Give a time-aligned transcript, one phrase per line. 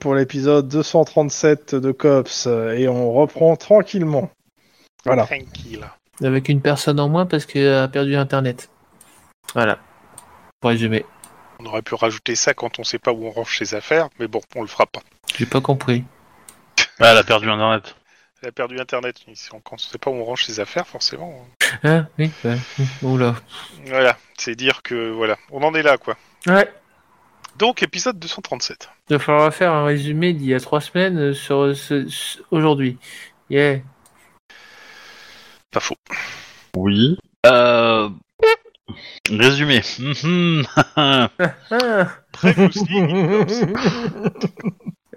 [0.00, 2.46] Pour l'épisode 237 de Cops.
[2.46, 4.30] Et on reprend tranquillement.
[5.04, 5.26] Voilà.
[5.26, 5.86] Tranquille.
[6.22, 8.70] Avec une personne en moins parce qu'elle a perdu Internet.
[9.54, 9.78] Voilà.
[10.60, 11.04] Pour résumer.
[11.58, 14.26] On aurait pu rajouter ça quand on sait pas où on range ses affaires, mais
[14.26, 15.00] bon, on le fera pas.
[15.36, 16.04] J'ai pas compris.
[16.98, 17.94] Ah, elle a perdu Internet.
[18.42, 19.16] Elle a perdu Internet.
[19.50, 21.46] Quand on sait pas où on range ses affaires, forcément.
[21.84, 22.56] Hein Oui, ouais.
[23.02, 23.34] Oula.
[23.86, 26.16] Voilà, c'est dire que voilà, on en est là quoi.
[26.46, 26.72] Ouais.
[27.58, 28.88] Donc épisode 237.
[29.10, 32.06] Il va falloir faire un résumé d'il y a trois semaines euh, sur ce-
[32.50, 32.96] aujourd'hui.
[33.50, 33.80] Yeah.
[35.72, 35.96] Pas faux.
[36.76, 37.18] Oui.
[37.46, 38.08] Euh...
[39.30, 39.82] Résumé.
[42.32, 43.02] Previously,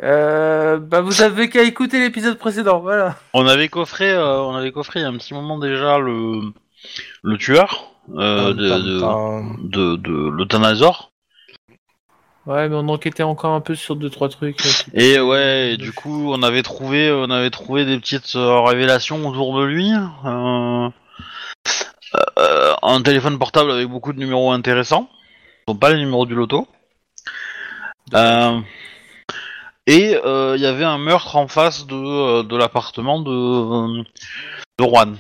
[0.02, 3.16] Euh, bah vous avez qu'à écouter l'épisode précédent, voilà.
[3.34, 6.42] on avait coffré, euh, on avait coffré il y a un petit moment déjà le
[7.22, 11.13] le tueur euh, de, de, de, de l'euthanasaure.
[12.46, 14.60] Ouais, mais on enquêtait encore un peu sur deux trois trucs.
[14.66, 18.36] euh, qui- Et ouais, et du coup, on avait trouvé, on avait trouvé des petites
[18.36, 19.90] euh, révélations autour de lui.
[20.26, 20.90] Euh,
[22.40, 25.10] euh, un téléphone portable avec beaucoup de numéros intéressants.
[25.68, 26.68] Ce sont pas les numéros du loto.
[28.14, 28.60] Euh,
[29.88, 34.04] et euh, il y avait un meurtre en face de, de l'appartement de,
[34.80, 35.18] de Juan.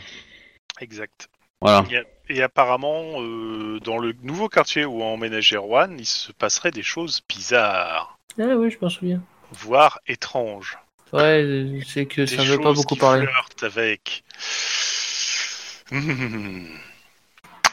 [0.81, 1.29] Exact.
[1.61, 1.85] Voilà.
[2.29, 6.83] Et apparemment, euh, dans le nouveau quartier où a emménagé Juan, il se passerait des
[6.83, 9.21] choses bizarres, Ah oui, je m'en souviens.
[9.51, 10.77] voire étranges.
[11.11, 13.27] Ouais, c'est que ça veut pas choses beaucoup qui parler.
[13.27, 14.23] flirtent avec.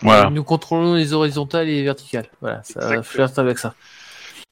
[0.02, 0.30] Voilà.
[0.30, 2.28] Nous contrôlons les horizontales et les verticales.
[2.40, 3.02] Voilà, ça Exactement.
[3.02, 3.74] flirte avec ça.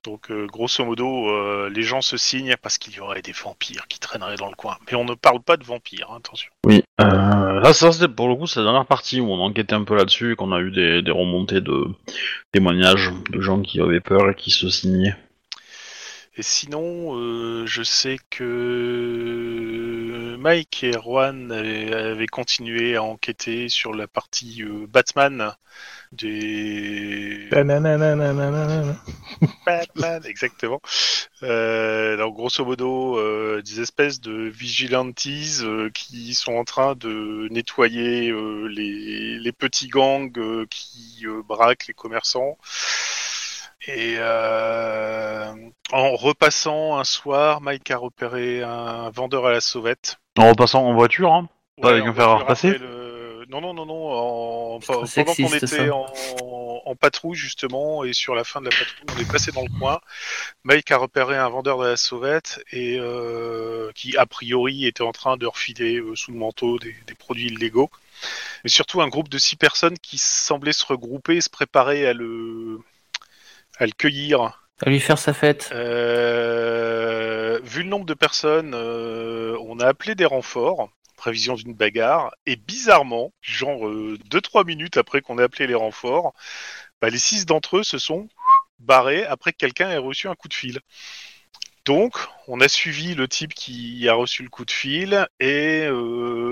[0.05, 3.89] Donc, euh, grosso modo, euh, les gens se signent parce qu'il y aurait des vampires
[3.89, 4.77] qui traîneraient dans le coin.
[4.87, 6.51] Mais on ne parle pas de vampires, hein, attention.
[6.65, 6.83] Oui.
[7.01, 9.85] Euh, là, ça c'était pour le coup, c'est la dernière partie où on enquêtait un
[9.85, 11.87] peu là-dessus, et qu'on a eu des, des remontées de
[12.53, 15.17] témoignages de gens qui avaient peur et qui se signaient.
[16.39, 19.57] Et sinon, euh, je sais que
[20.39, 25.53] Mike et Juan avaient, avaient continué à enquêter sur la partie euh, Batman
[26.13, 27.49] des.
[29.67, 30.81] Batman, exactement.
[31.43, 37.49] Euh, donc grosso modo, euh, des espèces de vigilantes euh, qui sont en train de
[37.51, 42.57] nettoyer euh, les, les petits gangs euh, qui euh, braquent les commerçants.
[43.89, 45.53] Et euh,
[45.93, 50.19] en repassant un soir, Mike a repéré un vendeur à la sauvette.
[50.37, 51.49] En repassant en voiture, hein.
[51.81, 54.11] Pas avec un fer à repasser le- Non, non, non, non.
[54.13, 54.79] En...
[54.81, 56.07] Pendant qu'on était en...
[56.85, 59.79] en patrouille, justement, et sur la fin de la patrouille, on est passé dans le
[59.79, 60.01] coin.
[60.65, 65.13] Mike a repéré un vendeur de la sauvette et euh, qui, a priori, était en
[65.13, 67.91] train de refiler euh, sous le manteau des, des produits illégaux.
[68.65, 72.13] Mais surtout un groupe de six personnes qui semblaient se regrouper et se préparer à
[72.13, 72.81] le,
[73.79, 74.69] à le cueillir.
[74.81, 75.71] À lui faire sa fête.
[75.73, 82.33] Euh, vu le nombre de personnes, euh, on a appelé des renforts, prévision d'une bagarre,
[82.47, 83.81] et bizarrement, genre
[84.31, 86.33] 2-3 minutes après qu'on ait appelé les renforts,
[87.01, 88.29] bah, les six d'entre eux se sont
[88.79, 90.81] barrés après que quelqu'un ait reçu un coup de fil.
[91.85, 96.48] Donc, on a suivi le type qui a reçu le coup de fil et euh,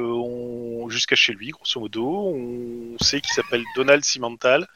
[0.96, 2.34] jusqu'à chez lui, grosso modo.
[2.34, 4.66] On sait qu'il s'appelle Donald Cimental,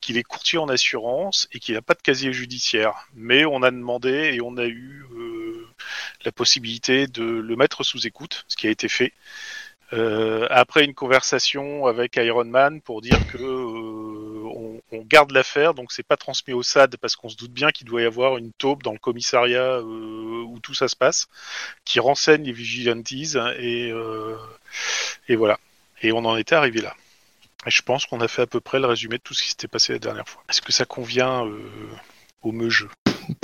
[0.00, 3.06] qu'il est courtier en assurance et qu'il n'a pas de casier judiciaire.
[3.14, 5.66] Mais on a demandé et on a eu euh,
[6.24, 9.12] la possibilité de le mettre sous écoute, ce qui a été fait.
[9.92, 15.74] Euh, après une conversation avec Iron Man pour dire que euh, on, on garde l'affaire,
[15.74, 18.36] donc c'est pas transmis au SAD parce qu'on se doute bien qu'il doit y avoir
[18.36, 21.28] une taupe dans le commissariat euh, où tout ça se passe,
[21.84, 24.36] qui renseigne les vigilantes et euh,
[25.28, 25.58] et voilà.
[26.02, 26.94] Et on en était arrivé là.
[27.66, 29.48] Et je pense qu'on a fait à peu près le résumé de tout ce qui
[29.50, 30.42] s'était passé la dernière fois.
[30.48, 31.58] Est-ce que ça convient euh,
[32.42, 32.90] au meugeux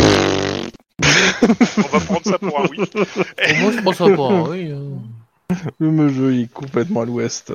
[0.00, 2.76] On va prendre ça pour un oui.
[2.76, 4.04] Pour moi, je pense pas.
[4.04, 4.70] hein, oui.
[4.70, 4.94] euh.
[5.78, 7.52] Le jeu il est complètement à l'ouest.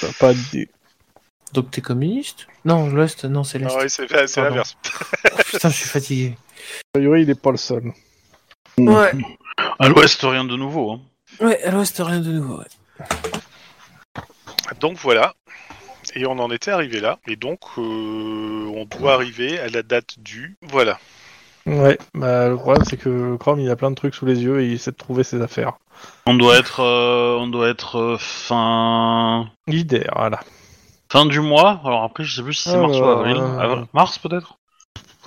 [0.00, 0.68] T'as pas d'idée.
[1.52, 2.46] Donc t'es communiste?
[2.64, 3.68] Non, l'Ouest, non, c'est l'Est.
[3.70, 4.50] Ah ouais, c'est c'est Pardon.
[4.50, 4.76] l'inverse.
[5.32, 6.36] Oh, putain, je suis fatigué.
[6.94, 7.92] A priori, il est pas le seul.
[8.76, 9.12] Ouais,
[9.78, 10.92] À l'ouest, rien de nouveau.
[10.92, 11.00] Hein.
[11.40, 12.58] ouais, à l'Ouest, rien de nouveau.
[12.58, 13.06] ouais.
[14.80, 15.34] Donc voilà.
[16.14, 17.18] Et on en était arrivé là.
[17.26, 17.80] Et donc, euh,
[18.74, 20.56] on doit arriver à la date du.
[20.62, 20.98] Voilà.
[21.66, 24.62] Ouais, bah le problème c'est que Chrome il a plein de trucs sous les yeux
[24.62, 25.74] et il essaie de trouver ses affaires.
[26.24, 30.40] On doit être, euh, on doit être euh, fin Leader, voilà.
[31.12, 31.82] fin du mois.
[31.84, 33.36] Alors après, je sais plus si c'est mars ou Alors, avril.
[33.36, 34.56] euh, Av- Mars peut-être?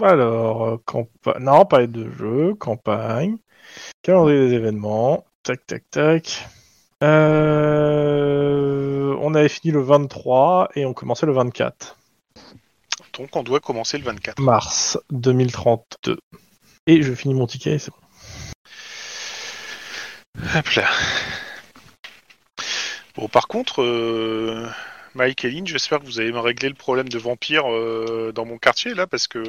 [0.01, 1.38] Alors, euh, campa...
[1.39, 3.38] non, pas de jeu, campagne,
[4.01, 6.47] calendrier des événements, tac tac tac.
[7.04, 9.00] Euh...
[9.19, 11.97] On avait fini le 23 et on commençait le 24
[13.17, 14.39] Donc, on doit commencer le 24.
[14.39, 16.17] mars 2032.
[16.87, 17.97] Et je finis mon ticket, c'est bon.
[20.55, 20.85] Hop là.
[23.15, 24.65] Bon, par contre, euh,
[25.15, 28.45] Mike et Lynn, j'espère que vous allez me régler le problème de vampires euh, dans
[28.45, 29.43] mon quartier, là, parce que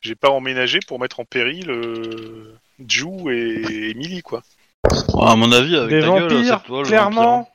[0.00, 2.56] j'ai pas emménagé pour mettre en péril euh,
[2.88, 4.42] Ju et Emily, quoi.
[5.12, 7.36] Ouais, à mon avis, avec Des ta vampires, c'est toi le clairement.
[7.38, 7.52] vampire.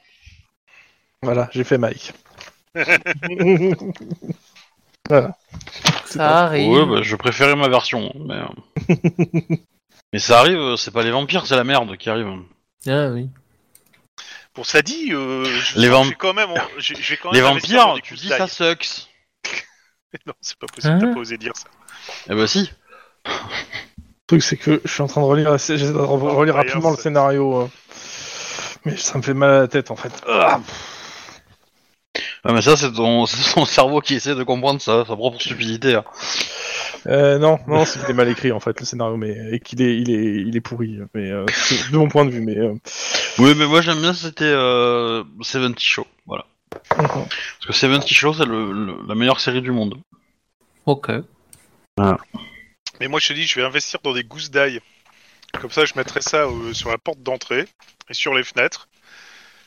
[1.21, 2.13] Voilà, j'ai fait Mike.
[6.05, 6.69] Ça arrive.
[6.71, 8.11] Ouais, bah, je préférais ma version.
[8.15, 9.55] Mais, euh,
[10.13, 12.27] mais ça arrive, c'est pas les vampires, c'est la merde qui arrive.
[12.87, 13.29] Ah oui.
[14.55, 17.41] Bon, ça dit, euh, je, Les vamp- quand même, en- j'ai- je vais quand Les
[17.41, 19.07] même vampires, tu dis ça sucks.
[20.25, 21.67] Non, c'est pas possible, Hein t'as pas osé dire ça.
[22.29, 22.71] Eh bah si.
[23.25, 23.31] Le
[24.27, 26.97] truc, c'est que je suis en train de relire, j'essaie de relire Vampires, rapidement le
[26.97, 27.61] scénario.
[27.63, 27.67] euh,
[28.85, 30.13] Mais ça me fait mal à la tête, en fait.
[30.27, 30.61] Ah
[32.45, 35.39] Ouais, mais ça, c'est ton, c'est ton cerveau qui essaie de comprendre ça, sa propre
[35.41, 35.95] stupidité.
[35.95, 36.03] hein.
[37.07, 39.81] Euh, non, non, c'est qu'il est mal écrit, en fait, le scénario, mais et qu'il
[39.81, 40.99] est, il est, il est pourri.
[41.13, 42.57] Mais euh, c'est de mon point de vue, mais.
[42.57, 42.73] euh,
[43.39, 46.07] Oui, mais moi j'aime bien, c'était euh, 70 Show.
[46.25, 46.45] Voilà.
[46.89, 49.95] Parce que 70 Show, c'est le, le- la meilleure série du monde.
[50.85, 51.09] Ok.
[52.99, 54.79] Mais moi, je te dis, je vais investir dans des gousses d'ail.
[55.61, 57.65] Comme ça, je mettrai ça euh, sur la porte d'entrée
[58.09, 58.87] et sur les fenêtres.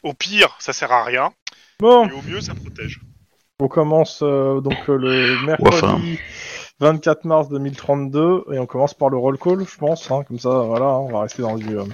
[0.03, 1.33] Au pire, ça sert à rien.
[1.81, 3.01] Bon, Et au mieux, ça protège.
[3.61, 6.01] on commence euh, donc euh, le mercredi enfin.
[6.81, 10.11] 24 mars 2032 et on commence par le roll call, je pense.
[10.11, 11.85] hein, comme ça, voilà, hein, on va rester dans du, euh,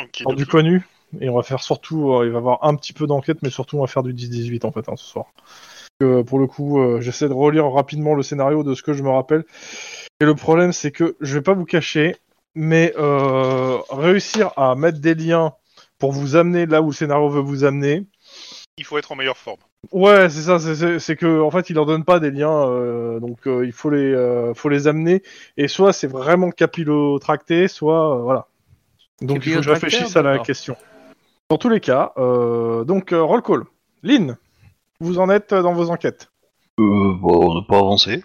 [0.00, 0.86] Ok, dans du connu
[1.20, 3.50] et on va faire surtout, euh, il va y avoir un petit peu d'enquête, mais
[3.50, 5.26] surtout on va faire du 10-18 en fait hein, ce soir.
[6.26, 9.08] Pour le coup, euh, j'essaie de relire rapidement le scénario de ce que je me
[9.10, 9.44] rappelle.
[10.20, 12.16] Et le problème, c'est que je vais pas vous cacher,
[12.54, 15.54] mais euh, réussir à mettre des liens
[15.98, 18.04] pour vous amener là où le scénario veut vous amener.
[18.76, 19.60] Il faut être en meilleure forme.
[19.92, 20.58] Ouais, c'est ça,
[20.98, 23.90] c'est- que en fait, il leur donne pas des liens, euh, donc euh, il faut
[23.90, 25.22] les, euh, faut les amener.
[25.56, 28.46] Et soit c'est vraiment capillotracté, soit euh, voilà.
[29.20, 30.76] Donc il faut que je réfléchisse à la question.
[31.50, 33.64] Dans tous les cas, euh, donc euh, roll call.
[34.02, 34.36] Lynn,
[35.00, 36.30] vous en êtes dans vos enquêtes?
[36.80, 38.24] Euh, bon, on n'a pas avancé.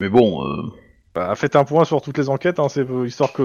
[0.00, 0.62] Mais bon, euh...
[1.14, 3.42] Bah, faites un point sur toutes les enquêtes, hein, c'est histoire que.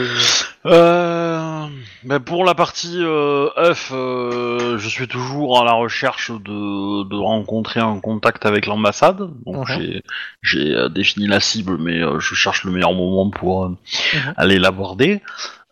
[0.68, 1.66] Euh,
[2.04, 7.16] ben pour la partie euh, F, euh, je suis toujours à la recherche de, de
[7.16, 9.18] rencontrer un contact avec l'ambassade.
[9.46, 9.76] Donc Mhm.
[9.76, 10.04] j'ai
[10.44, 14.34] j'ai euh, défini la cible, mais euh, je cherche le meilleur moment pour Mhm.
[14.38, 15.22] aller l'aborder.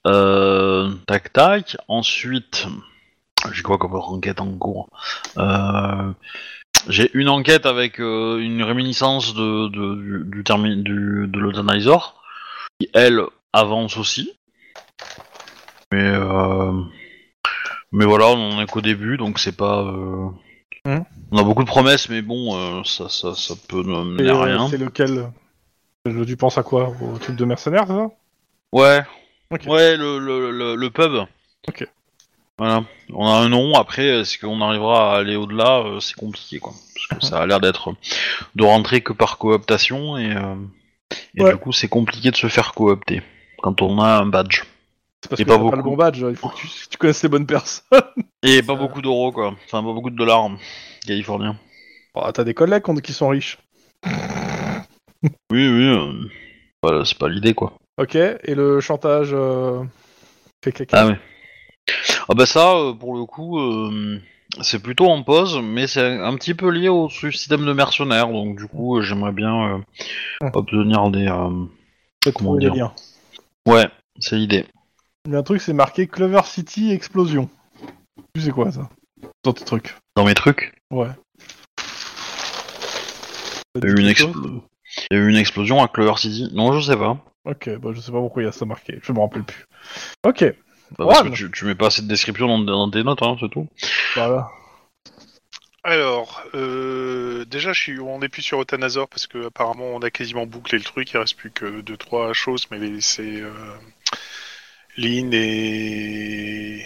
[0.03, 1.77] Tac tac.
[1.87, 2.67] Ensuite,
[3.51, 4.89] j'ai quoi comme enquête en cours
[6.87, 11.39] J'ai une enquête avec euh, une réminiscence de, de- du, du, termi- du- de
[12.79, 13.21] qui elle
[13.53, 14.33] avance aussi.
[15.91, 16.71] Mais euh,
[17.91, 19.81] mais voilà, on est qu'au début, donc c'est pas.
[19.83, 20.29] euh,
[20.85, 21.05] Mhm.
[21.31, 24.67] On a beaucoup de promesses, mais bon, ça, ça, ça peut ne mener à rien.
[24.67, 25.31] C'est lequel?
[26.05, 26.93] Tu penses à quoi?
[27.01, 28.09] Au truc de mercenaire, c'est ça?
[28.73, 29.01] Ouais.
[29.65, 31.13] Ouais, le, le, le, le pub.
[31.69, 31.87] Ok.
[32.59, 32.83] Voilà.
[33.11, 36.73] On a un nom, après, est-ce qu'on arrivera à aller au-delà euh, C'est compliqué, quoi.
[37.09, 37.93] Parce que ça a l'air d'être
[38.55, 40.55] de rentrer que par cooptation, et, euh,
[41.35, 41.51] et Ouais.
[41.51, 43.21] du coup, c'est compliqué de se faire coopter
[43.61, 44.63] quand on a un badge.
[45.23, 47.23] C'est parce Et que pas pas le bon badge, il faut que tu, tu connaisses
[47.23, 47.81] les bonnes personnes.
[48.43, 49.55] Et pas beaucoup d'euros, quoi.
[49.65, 50.49] Enfin, pas beaucoup de dollars
[51.07, 51.57] californiens.
[52.13, 53.57] Bah, t'as des collègues qui- sont riches.
[54.05, 55.87] Oui, oui.
[55.87, 56.29] euh,
[56.83, 57.73] Voilà, c'est pas l'idée, quoi.
[57.97, 59.29] Ok, et le chantage.
[59.33, 59.83] Euh...
[60.63, 60.99] fait caca.
[61.01, 61.19] Ah ouais.
[62.29, 64.19] Ah bah ça, euh, pour le coup, euh,
[64.61, 68.57] c'est plutôt en pause, mais c'est un petit peu lié au système de mercenaires, donc
[68.57, 69.83] du coup, euh, j'aimerais bien
[70.41, 70.51] Hum.
[70.53, 71.25] obtenir des...
[72.33, 72.93] comment dire liens.
[73.67, 73.87] Ouais,
[74.19, 74.65] c'est l'idée.
[75.25, 77.49] Il y a un truc, c'est marqué Clover City Explosion.
[78.35, 78.89] Tu sais quoi ça?
[79.43, 79.95] Dans tes trucs.
[80.15, 81.09] Dans mes trucs, Ouais.
[83.75, 84.61] il y a eu une, expl-
[85.11, 86.49] il y a eu une explosion à Clover City.
[86.53, 87.17] Non, je sais pas.
[87.45, 89.65] Ok, bah je sais pas pourquoi il y a ça marqué, je me rappelle plus.
[90.25, 90.45] Ok,
[90.91, 93.21] Bah, parce Ouais, que tu, tu mets pas assez de description dans, dans tes notes,
[93.23, 93.67] hein, c'est tout.
[94.15, 94.49] voilà.
[95.85, 100.11] Alors, euh, déjà, je suis, on n'est plus sur Othanazor parce que apparemment, on a
[100.11, 101.11] quasiment bouclé le truc.
[101.11, 103.51] Il reste plus que deux trois choses, mais c'est euh,
[104.97, 106.85] Lynn et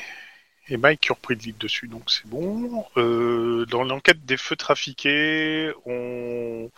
[0.70, 2.86] et Mike qui ont repris le lead dessus, donc c'est bon.
[2.98, 6.70] Euh, dans l'enquête des feux trafiqués, on...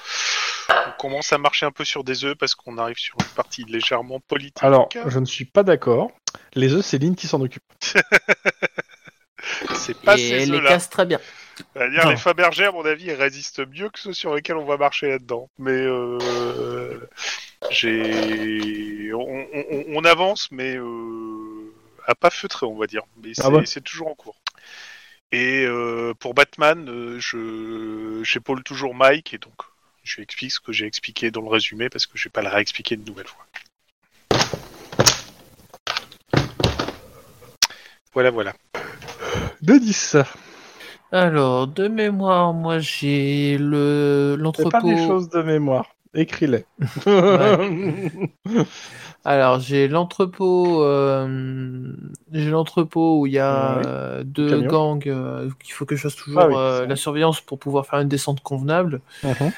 [0.69, 3.63] on commence à marcher un peu sur des œufs parce qu'on arrive sur une partie
[3.65, 4.63] légèrement politique.
[4.63, 6.11] Alors, je ne suis pas d'accord.
[6.53, 7.63] Les œufs, c'est Lynn qui s'en occupe.
[9.75, 11.19] c'est pas Et ces elle les casse très bien.
[11.75, 15.49] Les Fabergé, à mon avis, résistent mieux que ceux sur lesquels on va marcher là-dedans.
[15.57, 16.99] Mais euh,
[17.69, 21.73] j'ai, on, on- on avance, mais euh,
[22.07, 23.03] à pas feutrer, on va dire.
[23.21, 23.65] Mais c'est Ah ouais.
[23.65, 24.37] c'est toujours en cours.
[25.31, 29.53] Et euh, pour Batman, euh, je j'épaule toujours Mike et donc
[30.03, 32.33] je lui explique ce que j'ai expliqué dans le résumé parce que je ne vais
[32.33, 33.45] pas le réexpliquer une nouvelle fois.
[38.13, 38.53] Voilà, voilà.
[39.61, 40.17] De 10.
[41.11, 44.69] Alors, de mémoire, moi j'ai le l'entrepôt.
[44.69, 45.95] pas des choses de mémoire.
[46.13, 46.65] Écris-les.
[49.25, 51.93] Alors, j'ai l'entrepôt, euh,
[52.31, 55.07] j'ai l'entrepôt où il y a deux gangs.
[55.07, 58.07] Euh, il faut que je fasse toujours ah euh, la surveillance pour pouvoir faire une
[58.07, 59.01] descente convenable.
[59.23, 59.51] Uh-huh.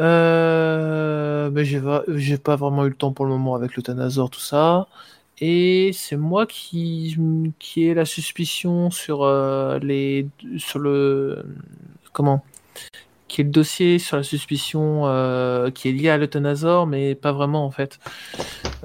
[0.00, 1.82] Euh, mais j'ai
[2.14, 3.82] j'ai pas vraiment eu le temps pour le moment avec le
[4.30, 4.86] tout ça.
[5.40, 7.16] Et c'est moi qui,
[7.58, 11.44] qui ai la suspicion sur euh, les sur le
[12.12, 12.44] comment?
[13.28, 17.32] Qui est le dossier sur la suspicion euh, qui est lié à l'euthanasaure, mais pas
[17.32, 17.98] vraiment en fait.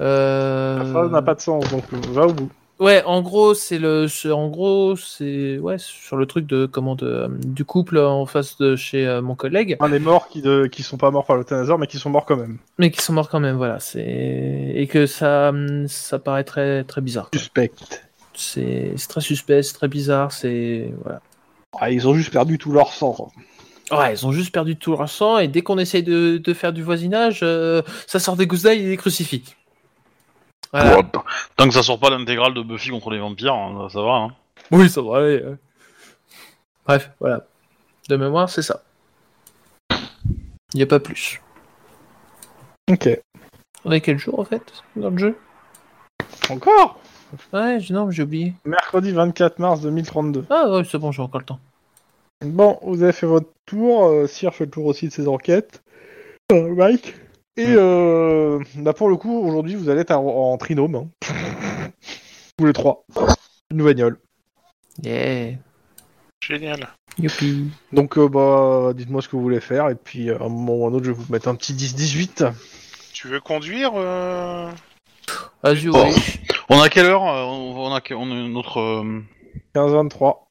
[0.00, 2.50] Euh, La phrase n'a pas de sens, donc va au bout.
[2.80, 7.28] Ouais, en gros, c'est le, en gros, c'est ouais sur le truc de comment de,
[7.46, 9.76] du couple en face de chez euh, mon collègue.
[9.78, 12.10] Un des morts qui, de, qui sont pas morts par le Thanazor, mais qui sont
[12.10, 12.58] morts quand même.
[12.78, 13.78] Mais qui sont morts quand même, voilà.
[13.78, 15.52] C'est et que ça,
[15.86, 17.30] ça paraît très très bizarre.
[17.30, 17.38] quoi.
[17.38, 17.70] Suspect.
[18.34, 20.32] C'est c'est très suspect, c'est très bizarre.
[20.32, 21.20] C'est voilà.
[21.78, 23.30] Ah, ils ont juste perdu tout leur sang.
[23.92, 26.72] Ouais, ils ont juste perdu tout leur sang et dès qu'on essaye de, de faire
[26.72, 29.54] du voisinage, euh, ça sort des gousses d'ail et des crucifix.
[30.82, 31.02] Voilà.
[31.02, 31.22] Bon,
[31.56, 34.12] tant que ça sort pas l'intégrale de Buffy contre les vampires, hein, ça va.
[34.14, 34.28] Hein.
[34.72, 35.42] Oui, ça va aller.
[35.42, 35.56] ouais.
[36.86, 37.44] Bref, voilà.
[38.08, 38.82] De mémoire, c'est ça.
[39.90, 41.40] Il n'y a pas plus.
[42.90, 43.08] Ok.
[43.84, 44.62] On est quel jour en fait
[44.96, 45.38] dans le jeu?
[46.50, 46.98] Encore?
[47.52, 48.52] Ouais, je- non, j'ai oublié.
[48.64, 50.44] Mercredi 24 mars 2032.
[50.50, 51.60] Ah ouais, c'est bon, j'ai encore le temps.
[52.44, 54.06] Bon, vous avez fait votre tour.
[54.06, 55.82] Euh, Cyr fait le tour aussi de ses enquêtes.
[56.52, 57.14] Euh, Mike?
[57.56, 60.94] Et euh, bah pour le coup, aujourd'hui, vous allez être en, en trinôme.
[60.96, 61.08] hein.
[62.58, 63.04] Tous les trois.
[63.70, 64.18] Une bagnole.
[65.02, 65.52] Yeah.
[66.40, 66.88] Génial.
[67.18, 67.70] Youpi.
[67.92, 69.88] Donc, euh, bah, dites-moi ce que vous voulez faire.
[69.88, 71.54] Et puis, euh, à un moment ou à un autre, je vais vous mettre un
[71.54, 72.52] petit 10-18.
[73.12, 74.70] Tu veux conduire euh,
[75.62, 76.10] Vas-y, Bon.
[76.68, 78.78] On a quelle heure euh, On a, on a notre.
[78.80, 79.22] euh,
[79.74, 80.43] 15-23.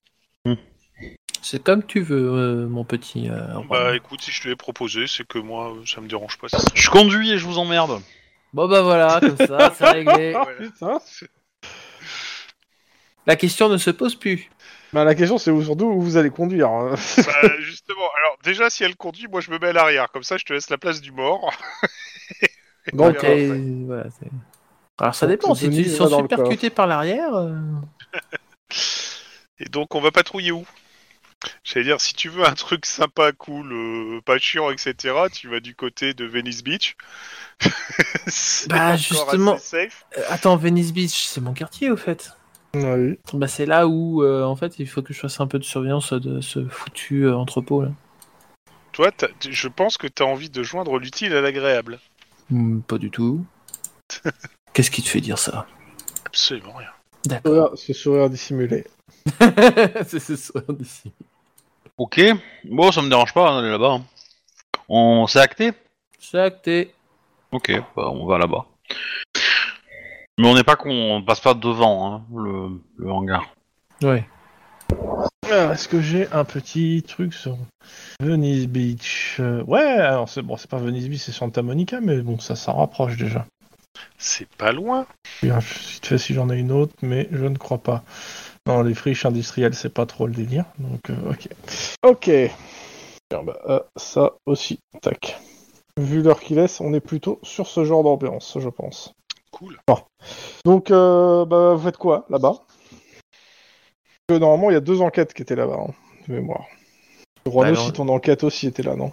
[1.46, 3.30] C'est comme tu veux, euh, mon petit.
[3.30, 3.42] euh.
[3.70, 6.48] Bah écoute, si je te l'ai proposé, c'est que moi, euh, ça me dérange pas.
[6.74, 8.02] Je conduis et je vous emmerde.
[8.54, 10.34] Bon bah voilà, comme ça, c'est réglé.
[10.36, 11.00] Ah, putain.
[13.28, 14.50] La question ne se pose plus.
[14.94, 16.70] Bah, la question, c'est où- surtout où vous allez conduire.
[16.70, 16.96] hein.
[17.26, 20.10] Bah, justement, alors déjà, si elle conduit, moi je me mets à l'arrière.
[20.14, 21.52] Comme ça, je te laisse la place du mort.
[22.94, 24.30] Donc, Ok, euh, voilà, c'est-
[24.98, 27.34] Alors ça Donc, dépend, si Denis tu va dans le cutés par l'arrière.
[27.36, 27.54] euh,
[29.60, 30.66] Et donc, on va patrouiller où?
[31.64, 34.96] J'allais dire, si tu veux un truc sympa, cool, euh, pas chiant, etc.,
[35.32, 36.96] tu vas du côté de Venice Beach.
[38.70, 39.58] Bah, justement.
[39.58, 40.06] safe.
[40.18, 42.32] euh, Attends, Venice Beach, c'est mon quartier au fait.
[42.76, 43.20] Oui.
[43.34, 45.64] Bah c'est là où euh, en fait il faut que je fasse un peu de
[45.64, 47.92] surveillance de ce foutu euh, entrepôt là.
[48.94, 52.00] Toi, t'as- je pense que tu as envie de joindre l'utile à l'agréable.
[52.50, 53.46] Hmm, pas du tout.
[54.74, 55.68] Qu'est-ce qui te fait dire ça?
[56.26, 56.90] Absolument rien.
[57.26, 57.54] D'accord.
[57.54, 58.86] Sourire- Ce sourire dissimulé.
[60.08, 61.12] c'est ce soir d'ici.
[61.98, 62.22] Ok.
[62.66, 63.94] Bon, ça me dérange pas d'aller là-bas.
[63.94, 64.04] hein.
[64.90, 65.72] On s'est acté?
[66.20, 66.94] C'est acté.
[67.52, 68.66] Ok, bah on va là-bas.
[70.40, 73.54] Mais on n'est pas con, on passe pas devant hein, le, le hangar.
[74.02, 74.28] Ouais.
[75.46, 77.58] Alors, Est-ce que j'ai un petit truc sur
[78.20, 79.38] Venice Beach?
[79.40, 82.56] Euh, Ouais, alors c'est bon, c'est pas Venice Beach, c'est Santa Monica, mais bon, ça
[82.56, 83.46] s'en rapproche déjà.
[84.18, 85.06] C'est pas loin.
[85.44, 88.04] Bien, Vite fait si j'en ai une autre, mais je ne crois pas.
[88.66, 91.50] Non, les friches industrielles, c'est pas trop le délire, donc euh, ok.
[92.04, 92.30] Ok.
[93.30, 95.38] Tiens, bah, euh, ça aussi, tac.
[95.98, 99.14] Vu l'heure qu'il laisse, on est plutôt sur ce genre d'ambiance, je pense.
[99.52, 99.78] Cool.
[100.66, 102.54] Donc, euh, bah, vous faites quoi là-bas?
[104.28, 105.94] Parce que Normalement, il y a deux enquêtes qui étaient là-bas, hein,
[106.28, 106.66] de mémoire.
[107.46, 109.12] Rono, Alors- si ton enquête aussi était là, non?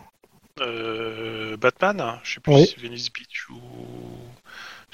[0.61, 2.67] Euh, Batman Je sais plus Oui.
[2.67, 3.57] si c'est Venice Beach ou.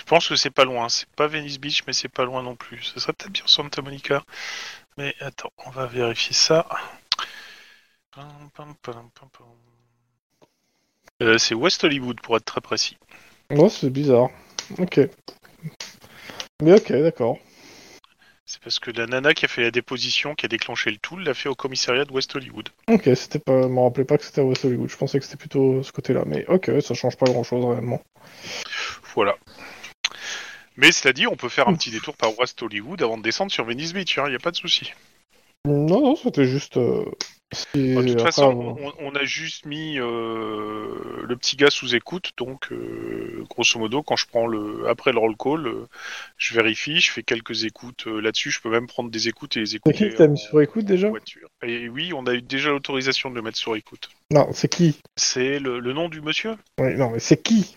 [0.06, 0.88] Je pense que c'est pas loin.
[0.88, 2.80] C'est pas Venice Beach, mais c'est pas loin non plus.
[2.84, 4.22] Ça serait peut-être bien Santa Monica.
[4.96, 6.64] Mais attends, on va vérifier ça.
[11.20, 12.96] Euh, c'est West Hollywood pour être très précis.
[13.50, 14.30] Ouais, c'est bizarre.
[14.78, 15.00] Ok.
[16.62, 17.38] Mais ok, d'accord.
[18.44, 21.16] C'est parce que la nana qui a fait la déposition, qui a déclenché le tout,
[21.16, 22.68] l'a fait au commissariat de West Hollywood.
[22.88, 24.88] Ok, c'était pas, je me rappelais pas que c'était à West Hollywood.
[24.88, 26.22] Je pensais que c'était plutôt ce côté-là.
[26.26, 28.00] Mais ok, ça change pas grand-chose réellement.
[29.16, 29.36] Voilà.
[30.76, 33.50] Mais cela dit, on peut faire un petit détour par West Hollywood avant de descendre
[33.52, 34.92] sur Venice Beach, il n'y a pas de souci.
[35.66, 36.76] Non, non, c'était juste.
[36.76, 37.04] euh,
[37.52, 42.32] si- Bah, de toute façon, on- a juste mis euh, le petit gars sous écoute,
[42.36, 45.72] donc euh, grosso modo, quand je prends le après le roll call,
[46.36, 48.50] je vérifie, je fais quelques écoutes là-dessus.
[48.50, 49.96] Je peux même prendre des écoutes et les C'est écouter.
[49.96, 51.08] qui que t'as mis sur écoute déjà?
[51.08, 51.48] voiture.
[51.62, 54.10] Et oui, on a eu déjà l'autorisation de le mettre sur écoute.
[54.30, 55.00] Non, c'est qui?
[55.16, 56.56] C'est le, le nom du monsieur?
[56.78, 57.74] Oui, non, mais c'est qui?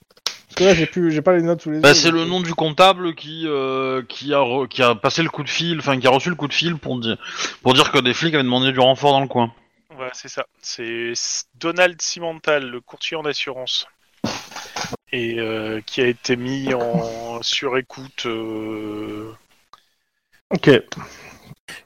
[0.59, 1.95] Que là, j'ai plus, j'ai pas les notes sous les Bah, yeux.
[1.95, 5.43] c'est le nom du comptable qui euh, qui a re- qui a passé le coup
[5.43, 7.17] de fil, enfin qui a reçu le coup de fil pour dire
[7.63, 9.51] pour dire que des flics avaient demandé du renfort dans le coin.
[9.95, 10.45] Voilà, c'est ça.
[10.61, 11.13] C'est
[11.55, 13.87] Donald Cimental, le courtier en assurance.
[15.11, 18.25] Et euh, qui a été mis en surécoute.
[18.27, 19.33] euh,
[20.51, 20.69] Ok.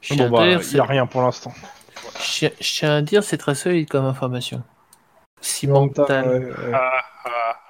[0.01, 1.53] Je Bon, bah, il y a rien pour l'instant.
[2.19, 4.63] je- je tiens à dire, c'est très solide comme information.
[6.73, 7.62] Ah, ah, ah.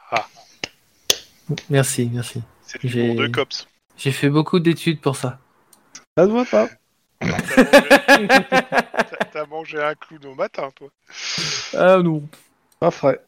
[1.69, 2.41] Merci, merci.
[2.61, 3.67] C'est du J'ai- bon de cops.
[3.97, 5.39] J'ai fait beaucoup d'études pour ça.
[6.17, 6.67] Ça se voit pas.
[7.19, 10.89] T'as mangé- t'as- T'as mangé un clown au matin, toi.
[11.77, 12.27] Ah non,
[12.79, 13.19] Pas frais.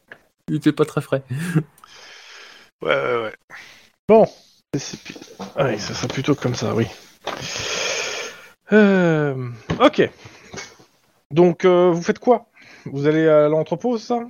[0.48, 1.22] il était pas très frais.
[2.82, 3.34] Ouais, ouais, ouais.
[4.08, 4.26] Bon.
[5.56, 6.86] Ouais, ça sera plutôt comme ça, oui.
[8.72, 10.08] Euh, Ok.
[11.30, 12.46] Donc, euh, vous faites quoi?
[12.84, 14.20] Vous allez à l'entrepôt, ça?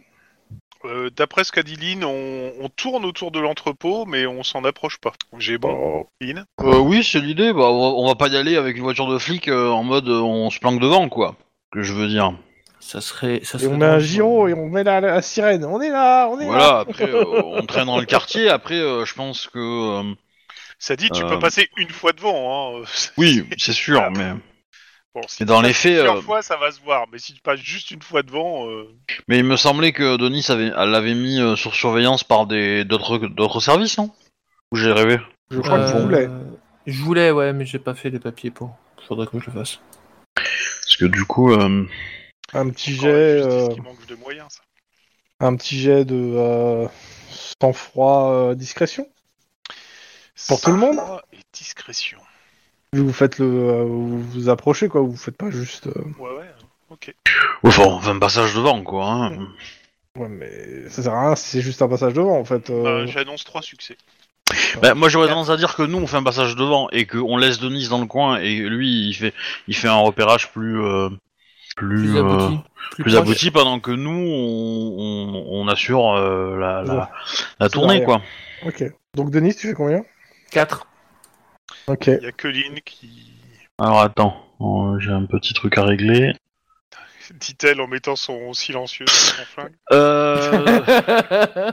[0.86, 4.64] Euh, D'après ce qu'a dit Lynn, on, on tourne autour de l'entrepôt, mais on s'en
[4.64, 5.12] approche pas.
[5.38, 6.06] J'ai bon, Oh.
[6.20, 7.52] Lynn Euh, oui, c'est l'idée.
[7.52, 9.82] Bah, on va, on va pas y aller avec une voiture de flic euh, en
[9.84, 11.36] mode euh, on se planque devant, quoi.
[11.72, 12.32] Que je veux dire.
[12.80, 13.40] Ça serait.
[13.42, 14.00] Ça Et on met un dangereux.
[14.06, 15.64] giro et on met la, la sirène.
[15.64, 16.50] On est là, on est là.
[16.50, 16.78] Voilà.
[16.80, 18.48] Après, euh, on traîne dans le quartier.
[18.48, 20.14] Après, euh, je pense que euh,
[20.78, 21.28] Ça dit, tu Euh.
[21.28, 22.78] peux passer une fois devant.
[22.80, 22.84] Hein.
[23.16, 24.32] oui, c'est sûr, mais
[25.16, 27.06] Bon, si mais dans les faits, plusieurs euh, fois, ça va se voir.
[27.10, 28.84] Mais si tu passes juste une fois devant, euh,
[29.28, 32.84] mais il me semblait que Denis avait elle l'avait mis euh, sur surveillance par des
[32.84, 34.10] d'autres d'autres services, non?
[34.72, 35.18] Ou j'ai rêvé?
[35.50, 36.28] Je crois que vous Euh, voulez.
[36.86, 38.76] Je voulais, ouais, mais j'ai pas fait les papiers pour.
[39.08, 39.78] Faudrait que je le fasse.
[40.34, 41.86] Parce que du coup, euh,
[42.52, 44.60] Un petit jet, justice euh, qui manque de moyens, ça.
[45.40, 46.86] un petit jet de euh,
[47.58, 49.08] sang-froid, euh, discrétion?
[50.48, 50.96] pour tout le monde?
[50.96, 52.18] Sang-froid Et discrétion.
[52.96, 55.02] Vu que Vous faites le, euh, vous vous approchez quoi.
[55.02, 55.86] Vous faites pas juste.
[55.88, 56.50] euh, Ouais, ouais.
[56.90, 57.14] Ok.
[57.62, 59.04] enfin, on fait un passage devant, quoi.
[59.06, 59.32] Hein.
[60.16, 62.70] Ouais, mais ça sert à rien si c'est juste un passage devant en fait.
[62.70, 63.04] euh.
[63.04, 63.96] Bah, J'annonce trois succès.
[64.80, 67.36] Bah, moi, j'aurais tendance à dire que nous, on fait un passage devant et qu'on
[67.36, 69.34] laisse Denis dans le coin et lui, il fait
[69.68, 71.10] il fait un repérage plus euh,
[71.76, 72.60] plus Plus euh, abouti.
[72.92, 73.22] Plus, plus proche.
[73.22, 77.04] abouti pendant que nous on, on, on assure euh, la, la, Ouais.
[77.60, 78.06] la tournée derrière.
[78.62, 78.68] quoi.
[78.68, 78.84] Ok.
[79.14, 80.02] Donc Denis, tu fais combien?
[80.52, 80.86] 4.
[81.86, 82.06] Ok.
[82.06, 83.32] Il y a que Lynn qui.
[83.78, 86.32] Alors attends, euh, j'ai un petit truc à régler.
[87.40, 89.72] Dit-elle en mettant son silencieux sur son flingue.
[89.92, 91.72] Euh...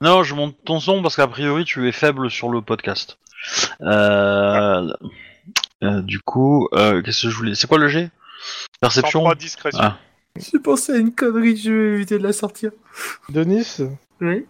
[0.00, 3.18] non, je monte ton son parce qu'a priori tu es faible sur le podcast.
[3.82, 4.92] Euh...
[5.82, 7.54] euh, du coup, euh, qu'est-ce que je voulais?
[7.54, 8.10] C'est quoi le G?
[8.80, 9.20] Perception?
[9.20, 9.80] Sang-froid, discrétion.
[9.82, 9.98] Ah.
[10.36, 12.72] J'ai pensé à une connerie, je vais éviter de la sortir.
[13.28, 13.78] Denis,
[14.20, 14.46] Oui.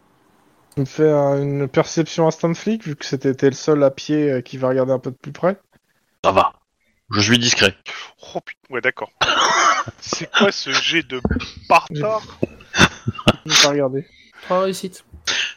[0.75, 4.31] Tu me fais un- une perception instant flic vu que c'était le seul à pied
[4.31, 5.59] euh, qui va regarder un peu de plus près.
[6.25, 6.53] Ça va.
[7.11, 7.75] Je suis discret.
[8.35, 9.11] Oh putain, ouais, d'accord.
[10.01, 11.21] C'est quoi ce jet de
[11.69, 12.23] bâtard?
[13.45, 14.07] Je vais pas regarder.
[14.45, 15.05] 3 réussites.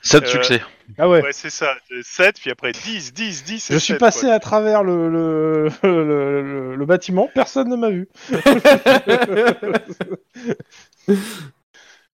[0.01, 0.61] 7 Euh, succès.
[0.99, 1.21] Ah ouais.
[1.23, 1.73] Ouais, c'est ça.
[2.03, 3.67] 7, puis après 10, 10, 10.
[3.71, 8.07] Je suis passé à travers le, le, le, le- le bâtiment, personne ne m'a vu.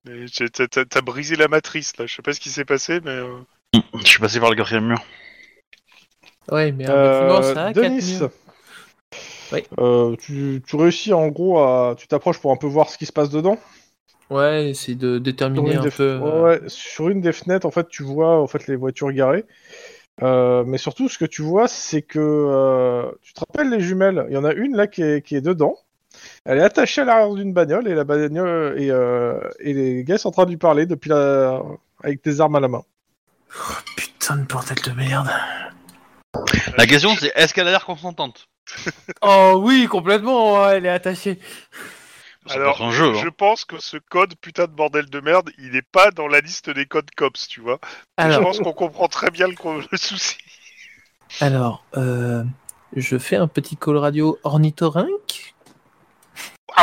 [0.05, 3.11] T'as- brisé la matrice là, je sais pas ce qui s'est passé, mais.
[3.11, 3.39] euh,
[3.95, 5.03] Je suis passé par le quatrième mur.
[6.53, 8.31] Ouais, mais un Euh, bâtiment, ça a 4 Denis, murs.
[9.53, 9.65] Oui.
[9.79, 11.95] euh, tu, tu réussis en gros à.
[11.99, 13.59] Tu t'approches pour un peu voir ce qui se passe dedans.
[14.31, 16.19] Ouais, c'est de déterminer un peu.
[16.19, 19.45] ouais, ouais, sur une des fenêtres, en fait, tu vois en fait les voitures garées.
[20.23, 24.27] Euh, mais surtout, ce que tu vois, c'est que euh, tu te rappelles les jumelles?
[24.31, 25.77] Il y en a une là qui est, qui est dedans.
[26.47, 30.17] Elle est attachée à l'arrière d'une bagnole et la bagnole et, euh, et les gars
[30.19, 31.61] sont en train de lui parler depuis la
[32.03, 32.83] avec des armes à la main.
[33.97, 35.29] Putain de bordel de merde.
[36.79, 38.49] La question c'est est-ce qu'elle a l'air consentante?
[39.23, 41.39] Oh oui, complètement, elle est attachée.
[42.47, 43.13] Ça Alors, un jeu.
[43.15, 43.31] je hein.
[43.37, 46.71] pense que ce code putain de bordel de merde, il est pas dans la liste
[46.71, 47.81] des codes cops, tu vois.
[48.19, 49.55] Je pense qu'on comprend très bien le,
[49.91, 50.39] le souci.
[51.41, 52.45] alors euh,
[52.97, 55.50] je fais un petit call radio ornithorynque.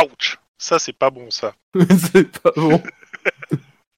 [0.02, 1.54] Ouch Ça, c'est pas bon, ça.
[2.12, 2.82] c'est pas bon.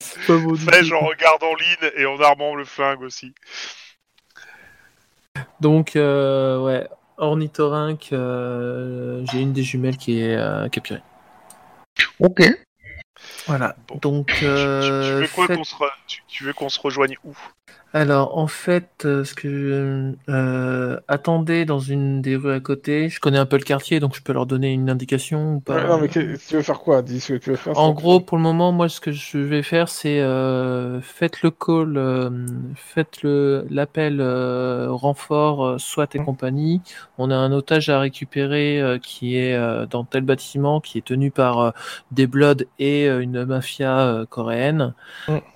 [0.01, 3.35] c'est pas bon du Fais en regardant Lynn et en armant le flingue aussi.
[5.61, 11.03] Donc, euh, ouais, ornithorynque, euh, j'ai une des jumelles qui est euh, capturée.
[12.19, 12.43] Ok.
[13.47, 13.77] Voilà.
[13.87, 13.97] Bon.
[13.97, 16.81] Donc, Tu- tu, euh, veux quoi faites- qu'on se re- tu, tu veux qu'on se
[16.81, 17.35] rejoigne où?
[17.93, 23.09] Alors, en fait, euh, ce que euh, attendez dans une des rues à côté.
[23.09, 25.75] Je connais un peu le quartier, donc je peux leur donner une indication ou pas.
[25.75, 27.03] Ouais, non, mais que- tu veux faire quoi?
[27.03, 27.77] Dis ce que tu veux faire.
[27.77, 31.51] En gros, pour le moment, moi, ce que je vais faire, c'est euh, faites le
[31.51, 32.31] call, euh,
[32.77, 36.25] faites le l'appel euh, renfort, SWAT et Mhm.
[36.27, 36.83] compagnie.
[37.19, 41.05] On a un otage à récupérer euh, qui est euh, dans tel bâtiment, qui est
[41.07, 41.73] tenu par
[42.13, 44.95] des Bloods et une mafia coréenne,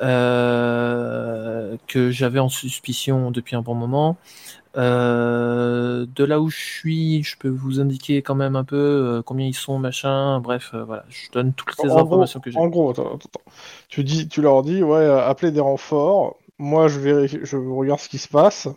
[0.03, 4.17] euh, que j'ai j'avais en suspicion depuis un bon moment.
[4.79, 9.23] Euh, de là où je suis, je peux vous indiquer quand même un peu euh,
[9.23, 10.41] combien ils sont, machin.
[10.41, 12.59] Bref, euh, voilà, je donne toutes En gros, informations que j'ai.
[12.59, 13.53] en gros, attends, attends, attends.
[13.91, 16.39] Tu, dis, tu leur dis, ouais, appelez des renforts.
[16.59, 18.69] Moi, je vérifie, je regarde ce qui se passe.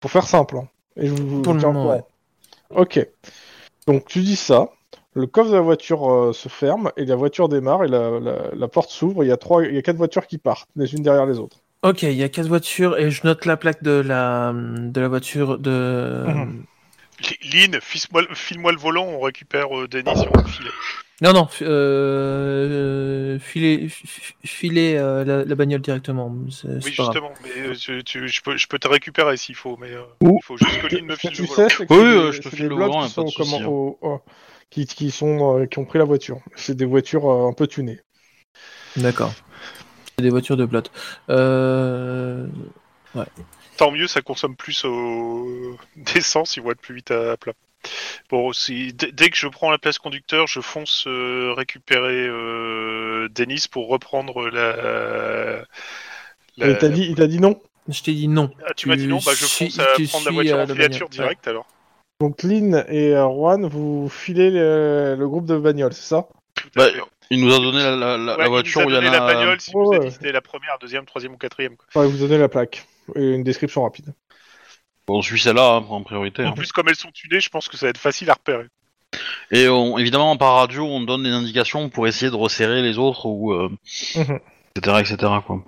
[0.00, 0.56] Pour faire simple.
[0.56, 0.68] hein.
[0.96, 2.08] Et je vous Pour le moment, courant.
[2.82, 3.06] Ok.
[3.86, 4.70] Donc, tu dis ça.
[5.12, 8.68] Le coffre de la voiture se ferme et la voiture démarre et la, la- la
[8.68, 9.22] porte s'ouvre.
[9.22, 11.38] Il y a trois, il y a quatre voitures qui partent, les unes derrière les
[11.38, 11.58] autres.
[11.86, 15.06] Ok, il y a quatre voitures et je note la plaque de la de la
[15.06, 16.24] voiture de.
[16.26, 16.64] Mhm.
[17.52, 20.70] Lynn, file-moi file-moi le volant, on récupère euh, Denis sur le filet.
[21.22, 23.88] Non, non, euh, filer,
[24.98, 26.28] euh, la, la bagnole directement.
[26.28, 29.92] Oui, justement, mais euh, tu- tu- je, peux, je peux te récupérer s'il faut, mais
[29.92, 31.68] euh, il faut juste que Lynn me file tu le volant.
[31.68, 34.20] sais, c'est que Oui, je te file le volant, qui sont comment, au- au-
[34.70, 36.40] qui, qui sont euh, qui ont pris la voiture.
[36.56, 38.00] C'est des voitures euh, un peu tunées.
[38.96, 39.32] D'accord.
[40.18, 40.80] Des voitures de plot.
[41.28, 42.46] Euh...
[43.76, 45.76] Tant mieux, ça consomme plus au...
[45.96, 47.52] d'essence, ils vont être plus vite à plat.
[48.30, 53.66] Bon, si, dès que je prends la place conducteur, je fonce euh, récupérer euh, Denis
[53.70, 55.64] pour reprendre la.
[56.88, 57.60] dit, il t'a dit non?
[57.88, 58.50] Je t'ai dit non.
[58.66, 61.26] Ah, tu m'as dit non, bah je fonce à prendre la voiture en filature bagnole,
[61.26, 61.66] direct alors.
[62.20, 66.26] Donc Lynn et Juan, vous filez le, le groupe de bagnoles, c'est ça?
[66.74, 66.88] Bah.
[67.30, 69.02] Il nous a donné la, la- la- Ouais, la voiture il où nous il a
[69.04, 69.20] y en donné a.
[69.20, 70.10] la bagnole, Ouais, nous a ouais.
[70.10, 71.76] c'était la première, deuxième, troisième ou quatrième.
[71.76, 71.86] quoi.
[71.94, 74.14] Enfin, vous donnez la plaque et une description rapide.
[75.08, 76.44] On suit celle-là hein, en priorité.
[76.44, 76.52] En hein.
[76.52, 78.66] plus, comme elles sont tunées, je pense que ça va être facile à repérer.
[79.50, 83.26] Et on- évidemment, par radio, on donne des indications pour essayer de resserrer les autres
[83.26, 83.52] ou.
[83.52, 83.70] euh,
[84.16, 84.40] Mhm.
[84.76, 84.96] etc.
[85.00, 85.32] etc.
[85.46, 85.64] Quoi.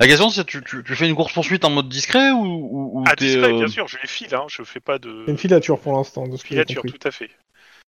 [0.00, 3.00] La question, c'est tu, tu, tu fais une course poursuite en mode discret ou, ou,
[3.00, 5.32] ou Ah, discret, euh, bien sûr, je les file, hein, je fais pas de C'est
[5.32, 7.30] une filature pour l'instant, de ce filature, tout à fait.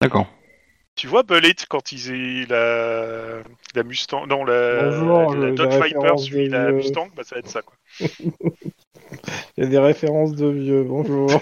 [0.01, 0.27] D'accord.
[0.97, 3.43] Tu vois Bullet quand ils aient la,
[3.75, 6.77] la Mustang, non la, Bonjour, la le- Dodge la Viper suit la vieux.
[6.77, 7.75] Mustang, bah ça va être ça quoi.
[9.57, 11.29] Il y a des références de vieux, bonjour.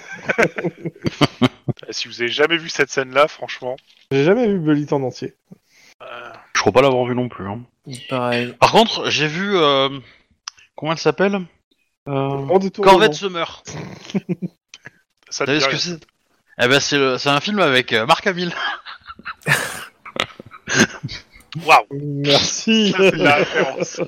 [1.90, 3.76] Si vous avez jamais vu cette scène-là, franchement,
[4.12, 5.34] j'ai jamais vu Bullet en entier.
[6.02, 7.48] euh, Je crois pas l'avoir vu non plus.
[7.48, 7.62] hein.
[8.10, 8.54] Pareil.
[8.60, 9.56] Par contre, j'ai vu.
[9.58, 9.90] Euh...
[10.76, 11.42] Comment elle s'appelle?
[12.08, 12.48] Euh...
[12.84, 13.64] Corvette Summer.
[13.66, 13.74] ça
[14.14, 14.36] Vous
[15.28, 16.00] te savez dit ce que c'est?
[16.62, 17.18] Eh ben, c'est, le...
[17.18, 18.54] c'est un film avec euh, Marc Hamill.
[21.66, 22.92] Waouh, Merci.
[22.92, 24.02] ça, c'est la référence.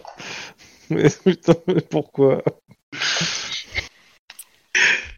[0.90, 2.42] mais putain, mais pourquoi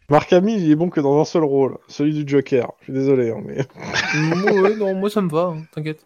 [0.09, 2.71] Marc Hamill, il est bon que dans un seul rôle, celui du Joker.
[2.79, 3.65] Je suis désolé, hein, mais
[4.13, 6.05] Moi, ouais, non, moi ça me va, hein, t'inquiète.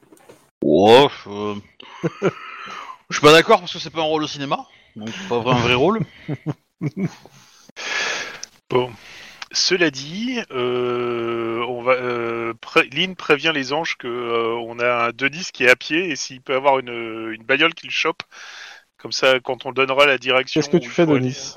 [0.63, 1.55] Oh, euh,
[3.09, 5.39] je suis pas d'accord parce que c'est pas un rôle au cinéma, donc c'est pas
[5.39, 5.99] vrai- un vrai rôle.
[9.53, 15.07] Cela dit, euh, on va, euh, pré- Lynn prévient les anges que euh, on a
[15.07, 18.23] un Denis qui est à pied et s'il peut avoir une, une bagnole qu'il chope,
[18.97, 20.61] comme ça, quand on donnera la direction.
[20.61, 21.53] qu'est-ce que tu fais, Denis?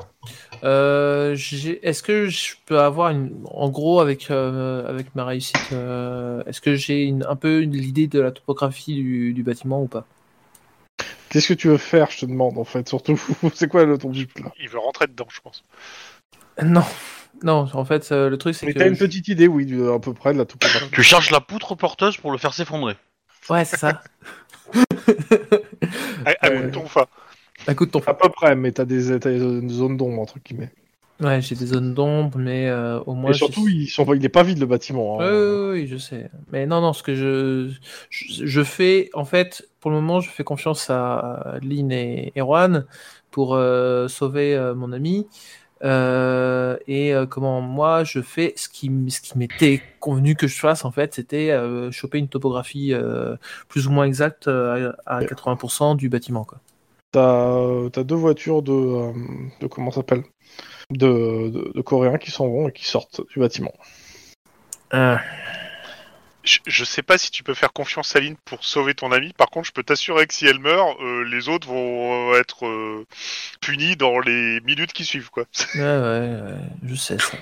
[0.64, 6.42] Euh, Est-ce que je peux avoir une, en gros avec euh, avec ma réussite, euh,
[6.46, 10.06] est-ce que j'ai une, un peu l'idée de la topographie du, du bâtiment ou pas?
[11.28, 13.20] Qu'est-ce que tu veux faire, je te demande, en fait, surtout?
[13.54, 14.52] C'est quoi le ton but, là?
[14.58, 15.64] Il veut rentrer dedans, je pense.
[16.62, 16.84] Non,
[17.42, 17.66] non.
[17.72, 19.86] En fait, euh, le truc c'est Mais que t'as une je- petite idée, oui, du-
[19.88, 20.90] à peu près, de la topographie.
[20.92, 22.96] Tu cherches la poutre porteuse pour le faire s'effondrer.
[23.50, 24.02] ouais, c'est ça.
[26.26, 27.06] À, à coup de tonfa.
[27.66, 30.38] À coup de ton À peu près, mais t'as des, t'as des zones d'ombre, entre
[30.38, 30.72] guillemets.
[31.20, 33.30] Ouais, j'ai des zones d'ombre, mais euh, au moins.
[33.30, 34.12] Et surtout, j'ai- ils sont...
[34.14, 35.20] il est pas vide, le bâtiment.
[35.20, 35.28] hein.
[35.30, 36.28] Oui, oui, oui, je sais.
[36.50, 37.70] Mais non, non, ce que je,
[38.10, 42.84] je, je fais, en fait, pour le moment, je fais confiance à Lynn et Erwan
[43.30, 45.26] pour euh, sauver euh, mon ami.
[45.82, 50.58] Euh, et euh, comment moi je fais ce qui, ce qui m'était convenu que je
[50.58, 52.94] fasse en fait, c'était euh, choper une topographie
[53.68, 56.44] plus ou moins exacte à, à 80% du bâtiment.
[56.44, 56.58] Quoi.
[57.12, 59.12] T'as t'as deux voitures de,
[59.60, 60.24] de comment ça s'appelle?
[60.90, 63.72] De, de, de Coréens qui s'en vont et qui sortent du bâtiment.
[66.44, 69.32] Je, je sais pas si tu peux faire confiance à Lynn pour sauver ton ami.
[69.32, 72.66] Par contre, je peux t'assurer que si elle meurt, euh, les autres vont euh, être
[72.66, 73.06] euh,
[73.62, 75.44] punis dans les minutes qui suivent, quoi.
[75.74, 77.38] ouais, ouais, ouais, je sais ça.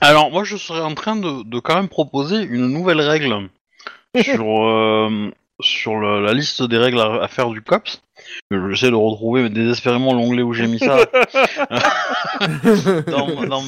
[0.00, 3.48] Alors, moi, je serais en train de, de quand même proposer une nouvelle règle
[4.22, 8.02] sur, euh, sur le- la liste des règles à, à faire du COPS.
[8.50, 10.96] J'essaie de retrouver désespérément l'onglet où j'ai mis ça.
[12.40, 13.12] C'est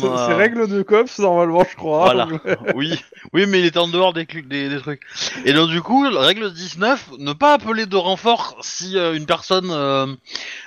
[0.09, 2.05] ma- c'est règles de cops, normalement, je crois.
[2.05, 2.29] Voilà.
[2.75, 2.95] Oui,
[3.33, 5.03] oui, mais il était en dehors des, des, des trucs.
[5.45, 9.71] Et donc du coup, règle 19, ne pas appeler de renfort si euh, une personne,
[9.71, 10.07] euh,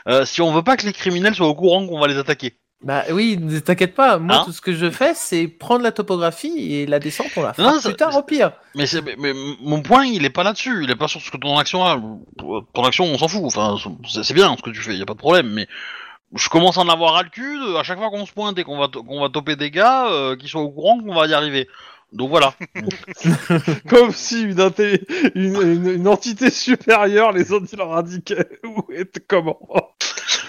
[0.08, 2.56] euh, si on veut pas que les criminels soient au courant qu'on va les attaquer.
[2.84, 4.18] Bah oui, ne t'inquiète pas.
[4.20, 7.42] Moi, Hein tout ce que je fais, c'est prendre la topographie et la descente, on
[7.44, 8.52] la fera plus tard au pire.
[8.76, 10.84] Mais, c'est, mais, mais mon point, il est pas là-dessus.
[10.84, 11.98] Il est pas sur ce que ton action a.
[12.74, 13.42] Ton action, on s'en fout.
[13.46, 14.96] Enfin, c'est, bien ce que tu fais.
[14.96, 15.48] Y a pas de problème.
[15.54, 15.68] Mais
[16.36, 17.58] je commence à en avoir ras le cul.
[17.58, 19.72] de- à chaque fois qu'on se pointe et qu'on va, to- qu'on va toper des
[19.72, 21.68] gars, euh, qui sont au courant qu'on va y arriver.
[22.14, 22.54] Donc voilà.
[23.90, 25.04] Comme si une, inté-
[25.36, 29.60] une, une- une entité supérieure les autres ils leur indiquaient où et comment.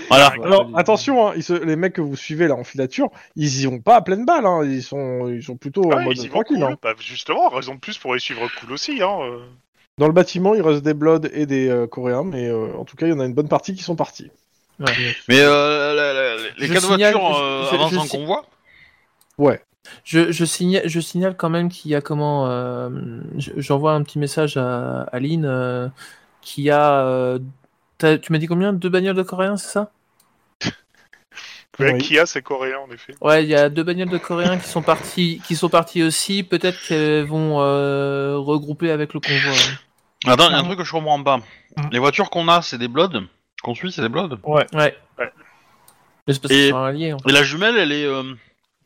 [0.09, 0.33] voilà.
[0.45, 3.67] Alors attention, hein, ils se- les mecs que vous suivez là en filature, ils y
[3.67, 6.25] vont pas à pleine balle, hein, ils sont ils sont plutôt Ah en mode ils
[6.25, 6.57] y vont tranquille.
[6.63, 6.73] cool.
[6.73, 6.77] hein.
[6.83, 9.03] Bah, justement, raison de plus pour les suivre cool aussi.
[9.03, 9.17] Hein.
[9.23, 9.39] euh.
[9.97, 12.97] Dans le bâtiment, il reste des Bloods et des euh, Coréens, mais euh, en tout
[12.97, 14.29] cas, il y en a une bonne partie qui sont partis.
[14.81, 14.87] Ouais.
[15.29, 18.45] Mais euh, la- la- les Je quatre signale- voitures euh, avancent en convoi?
[19.39, 19.61] Ouais.
[20.05, 22.47] Je, je, signale, je signale quand même qu'il y a comment.
[22.49, 22.89] euh,
[23.39, 25.89] je- J'envoie un petit message à Aline euh,
[26.41, 27.01] qui a.
[27.07, 27.39] euh,
[27.99, 28.73] tu m'as dit combien?
[28.73, 29.91] Deux bagnoles de coréens, c'est ça?
[31.81, 31.99] Ouais, Oui.
[31.99, 33.15] Kia, c'est coréen en effet?
[33.21, 36.45] Ouais, il y a deux bagnoles de coréens qui sont partis, qui sont partis aussi.
[36.45, 39.53] Peut-être qu'elles vont euh, regrouper avec le convoi.
[40.27, 41.39] Attends, il y a un truc que je comprends pas.
[41.77, 41.89] Mhm.
[41.91, 43.23] Les voitures qu'on a, c'est des Bloods?
[43.63, 44.39] Qu'on suit, c'est des Bloods?
[44.45, 44.65] Ouais.
[44.73, 44.97] Ouais.
[45.19, 45.33] Ouais.
[46.27, 47.13] Mais c'est parce Et- sont alliés.
[47.13, 47.29] En fait.
[47.29, 48.23] Et la jumelle, elle est, euh,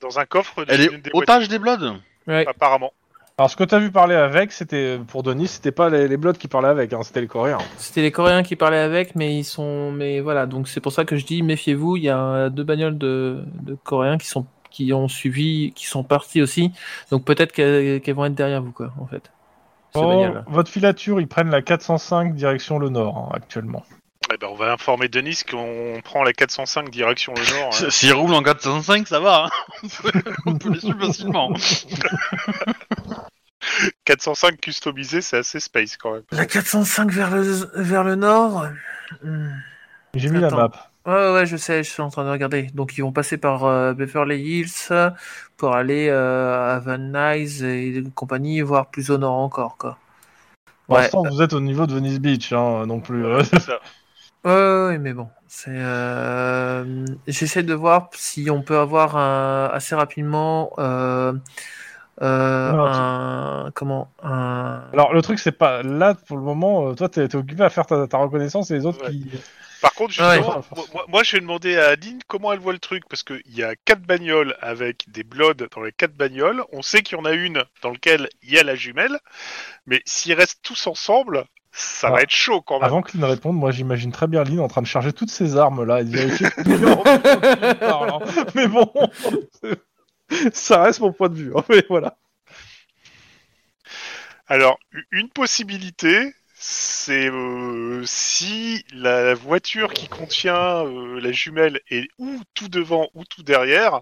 [0.00, 1.96] Dans un coffre elle est des otage des Bloods.
[2.26, 2.46] Ouais.
[2.46, 2.92] apparemment.
[3.38, 6.32] Alors, ce que t'as vu parler avec, c'était pour Denis, c'était pas les, les Bloods
[6.32, 7.58] qui parlaient avec, hein, c'était les Coréens.
[7.76, 11.04] C'était les Coréens qui parlaient avec, mais ils sont, mais voilà, donc c'est pour ça
[11.04, 11.96] que je dis méfiez-vous.
[11.96, 16.02] Il y a deux bagnoles de, de Coréens qui sont, qui ont suivi, qui sont
[16.02, 16.72] partis aussi.
[17.12, 19.30] Donc peut-être qu'elles vont être derrière vous, quoi, en fait.
[19.94, 23.84] Oh, votre filature, ils prennent la 405 direction le nord hein, actuellement.
[24.32, 27.70] Eh ben, on va informer Denis qu'on prend la 405 direction le nord.
[27.82, 27.86] hein.
[27.90, 29.46] S'ils roulent en 405, ça va.
[29.46, 29.50] Hein
[29.82, 31.52] on, peut, on peut les suivre facilement.
[34.04, 36.22] 405 customisé, c'est assez space quand même.
[36.32, 38.66] La 405 vers le, vers le nord.
[39.22, 39.50] Hmm.
[40.14, 40.56] J'ai mis la Attends.
[40.56, 40.70] map.
[41.06, 42.64] Ouais, ouais, je sais, je suis en train de regarder.
[42.74, 45.10] Donc ils vont passer par euh, Beverly Hills
[45.56, 49.98] pour aller euh, à Van Nuys et compagnie, voire plus au nord encore, quoi.
[50.86, 51.02] Pour Ouais.
[51.02, 53.24] l'instant, vous êtes au niveau de Venice Beach, hein, non plus.
[53.26, 53.42] euh.
[53.44, 53.78] C'est ça.
[54.44, 55.70] Ouais, mais bon, c'est.
[55.74, 61.32] euh, J'essaie de voir si on peut avoir un, assez rapidement euh,
[62.22, 64.82] euh, Alors, tu- un comment un.
[64.92, 66.94] Alors, le truc, c'est pas là pour le moment.
[66.94, 69.10] toi, t'es occupé à faire ta, ta reconnaissance et les autres Ouais.
[69.10, 69.30] qui.
[69.80, 70.36] Par contre, Ouais.
[70.36, 73.22] justement, moi, moi- moi, je vais demander à Aline comment elle voit le truc, parce
[73.22, 76.64] qu'il y a quatre bagnoles avec des bloods dans les quatre bagnoles.
[76.72, 79.18] On sait qu'il y en a une dans laquelle il y a la jumelle,
[79.86, 81.44] mais s'ils restent tous ensemble,
[81.80, 82.10] ça Ah.
[82.12, 82.84] va être chaud quand même.
[82.84, 85.56] Avant que Lynn réponde, moi j'imagine très bien Lynn en train de charger toutes ses
[85.56, 88.18] armes là et de vérifier hein.
[88.54, 88.90] Mais bon,
[90.52, 91.52] ça reste mon point de vue.
[91.56, 91.64] hein.
[91.68, 92.16] Mais voilà.
[94.48, 94.78] Alors,
[95.12, 102.68] une possibilité, c'est euh, si la voiture qui contient euh, la jumelle est ou tout
[102.68, 104.00] devant ou tout derrière,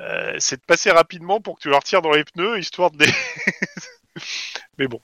[0.00, 3.04] euh, c'est de passer rapidement pour que tu leur tires dans les pneus, histoire de
[3.04, 3.12] les...
[4.78, 5.00] Mais bon.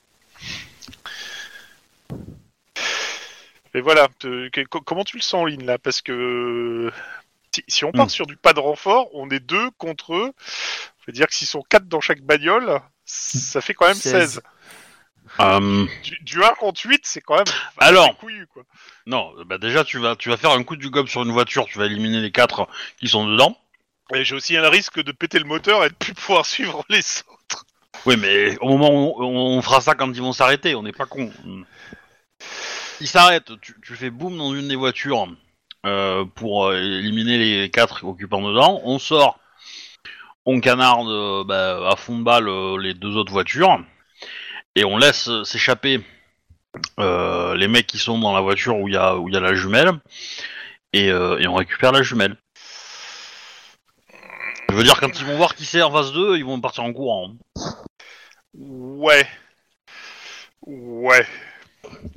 [3.75, 5.79] Mais voilà, te- que- co- comment tu le sens, Lynn, là?
[5.79, 6.93] Parce que
[7.55, 8.11] si, si on part Hmm.
[8.11, 10.33] sur du pas de renfort, on est deux contre eux.
[10.47, 14.35] Ça veut dire que s'ils sont quatre dans chaque bagnole, ça fait quand même 16.
[14.35, 14.43] 16.
[15.41, 18.17] Euh, Du, du 1 contre 8, c'est quand même Alors.
[18.19, 18.65] couillu, quoi.
[19.07, 21.65] non, bah déjà, tu vas, tu vas faire un coup du gobe sur une voiture,
[21.65, 23.57] tu vas éliminer les quatre qui sont dedans.
[24.15, 27.01] Et j'ai aussi un risque de péter le moteur et de plus pouvoir suivre les
[27.29, 27.65] autres.
[28.05, 30.93] Oui, mais au moment où on, on fera ça quand ils vont s'arrêter, on n'est
[30.93, 31.33] pas con.
[33.01, 35.27] Ils s'arrêtent, tu, fais boum dans une des voitures
[35.85, 38.81] euh, pour euh, éliminer les quatre occupants dedans.
[38.85, 39.41] On sort,
[40.47, 42.49] on canarde euh, bah, à fond de balle
[42.81, 43.81] les deux autres voitures
[44.77, 46.01] et on laisse s'échapper
[46.99, 49.91] les mecs qui sont dans la voiture où il y a il la jumelle
[50.93, 52.37] et, et on récupère la jumelle.
[54.69, 56.85] Je veux dire, quand ils vont voir qui c'est en face d'eux, ils vont partir
[56.85, 57.35] en courant.
[58.55, 59.27] Ouais.
[60.67, 61.27] Ouais.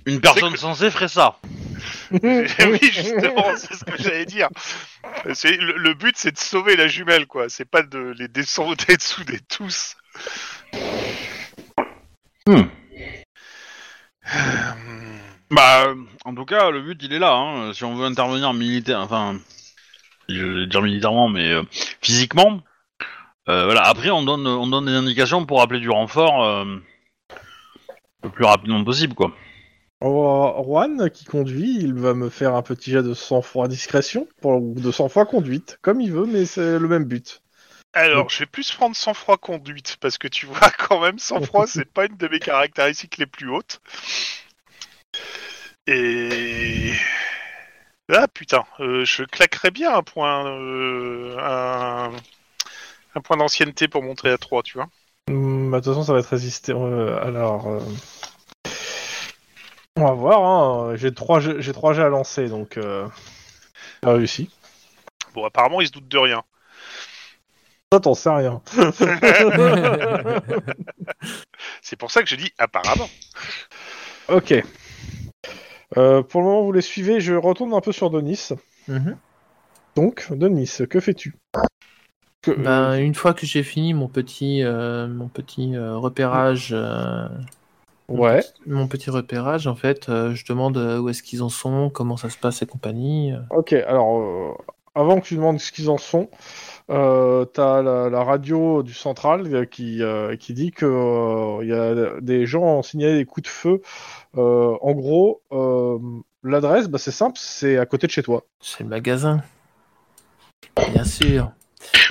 [0.06, 1.40] Une personne que- censée ferait ça.
[2.12, 4.50] oui, justement, c'est ce que j'allais dire.
[5.34, 7.50] C'est, le, le but, c'est de sauver la jumelle, quoi.
[7.50, 9.96] C'est pas de les descendre dessous des tous.
[12.48, 12.62] Hmm.
[14.36, 14.72] Euh,
[15.52, 15.94] Bah,
[16.26, 17.34] en tout cas, le but il est là.
[17.34, 17.74] Hein.
[17.74, 19.38] Si on veut intervenir militaire, enfin,
[20.30, 21.64] je vais dire militairement, mais euh,
[22.02, 22.62] physiquement.
[23.50, 23.82] euh, voilà.
[23.84, 26.66] Après, on donne, on donne des indications pour appeler du renfort euh,
[28.24, 29.32] le plus rapidement possible, quoi.
[30.06, 34.74] Juan qui conduit, il va me faire un petit jet de sang-froid discrétion pour, ou
[34.76, 37.42] de sang-froid conduite, comme il veut, mais c'est le même but.
[37.94, 41.86] Alors, je vais plus prendre sang-froid conduite, parce que tu vois, quand même, sang-froid, c'est
[41.86, 43.80] pas une de mes caractéristiques les plus hautes.
[45.88, 46.92] Et...
[48.10, 52.12] Ah, putain, euh, je claquerais bien un point, euh, un...
[53.16, 54.88] un point d'ancienneté pour montrer à 3, tu vois.
[55.30, 56.72] Hum, bah, de toute façon, ça va être résisté.
[56.74, 57.80] euh, alors, euh,
[59.96, 60.44] on va voir.
[60.44, 60.96] Hein.
[60.96, 62.78] J'ai trois, jets- j'ai trois jets à lancer, donc.
[62.78, 63.08] euh,
[64.02, 64.50] T'as réussi.
[65.34, 66.44] Bon, apparemment, il se doute de rien.
[67.94, 68.62] Ça, t'en sais rien.
[71.82, 73.10] C'est pour ça que je dis apparemment.
[74.30, 74.54] ok.
[75.98, 77.22] Euh, pour le moment, vous les suivez.
[77.22, 78.50] Je retourne un peu sur Denis.
[78.88, 79.18] Mhm.
[79.96, 81.36] Donc, Denis, que fais-tu?
[82.42, 87.28] Que- Ben, une fois que j'ai fini mon petit, euh, mon petit euh, repérage, euh,
[88.08, 88.44] Ouais.
[88.68, 92.18] mon petit repérage, en fait, euh, je demande euh, où est-ce qu'ils en sont, comment
[92.18, 93.32] ça se passe et compagnie.
[93.34, 93.40] euh.
[93.50, 94.52] Ok, alors, euh,
[94.94, 96.30] avant que tu demandes ce qu'ils en sont,
[96.92, 101.74] euh, t'as la, la radio du central qui, euh, qui dit que euh, il y
[101.74, 103.82] a des gens ont signalé des coups de feu.
[104.38, 105.98] Euh, en gros, euh,
[106.44, 108.44] l'adresse, bah, c'est simple, c'est à côté de chez toi.
[108.62, 109.42] C'est le magasin.
[110.94, 111.52] Bien sûr.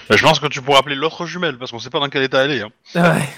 [0.08, 2.22] Bah, je pense que tu pourrais appeler l'autre jumelle parce qu'on sait pas dans quel
[2.24, 2.62] état elle est.
[2.62, 2.70] hein.
[2.96, 3.28] Ouais.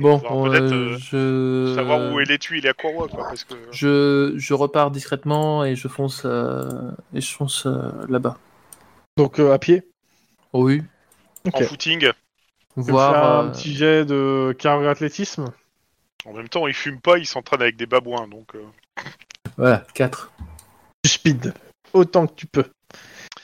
[0.00, 1.74] Bon, peut-être, euh, je...
[1.74, 3.24] Savoir où est l'étui et la courroie, quoi.
[3.24, 3.54] Parce que...
[3.70, 8.38] je, je repars discrètement et je fonce, euh, et je fonce euh, là-bas.
[9.16, 9.82] Donc, euh, à pied?
[10.52, 10.82] Oh oui.
[11.52, 12.10] En footing?
[12.76, 13.40] Voir.
[13.40, 15.46] un petit jet de carré athlétisme?
[16.24, 18.26] En même temps, il fume pas, il s'entraîne avec des babouins.
[18.28, 18.64] Donc, euh,
[19.56, 20.32] Voilà, 4.
[21.04, 21.52] Du speed.
[21.92, 22.64] Autant que tu peux.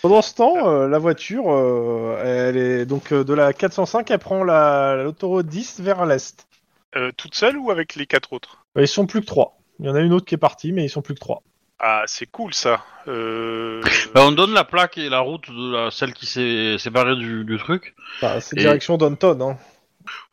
[0.07, 4.21] Pendant ce temps, euh, la voiture, euh, elle est donc euh, de la 405, elle
[4.21, 6.47] prend la l'autoroute 10 vers l'est.
[6.95, 8.65] euh, toute seule ou avec les quatre autres?
[8.79, 9.59] Euh, Ils sont plus que trois.
[9.81, 11.43] Il y en a une autre qui est partie, mais ils sont plus que trois.
[11.81, 12.85] Ah, c'est cool ça.
[13.09, 13.83] Euh...
[14.15, 17.45] Bah, on donne la plaque et la route de la, celle qui s'est séparée du,
[17.45, 17.97] du truc.
[18.23, 19.43] Enfin, c'est Et- direction Downton.
[19.43, 19.57] Hein.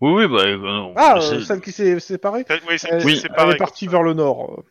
[0.02, 3.24] Oui, oui, bah, euh, Ah, c'est- euh, celle qui s'est séparée Oui, c'est Elle, Oui.
[3.38, 4.62] elle est partie vers le nord.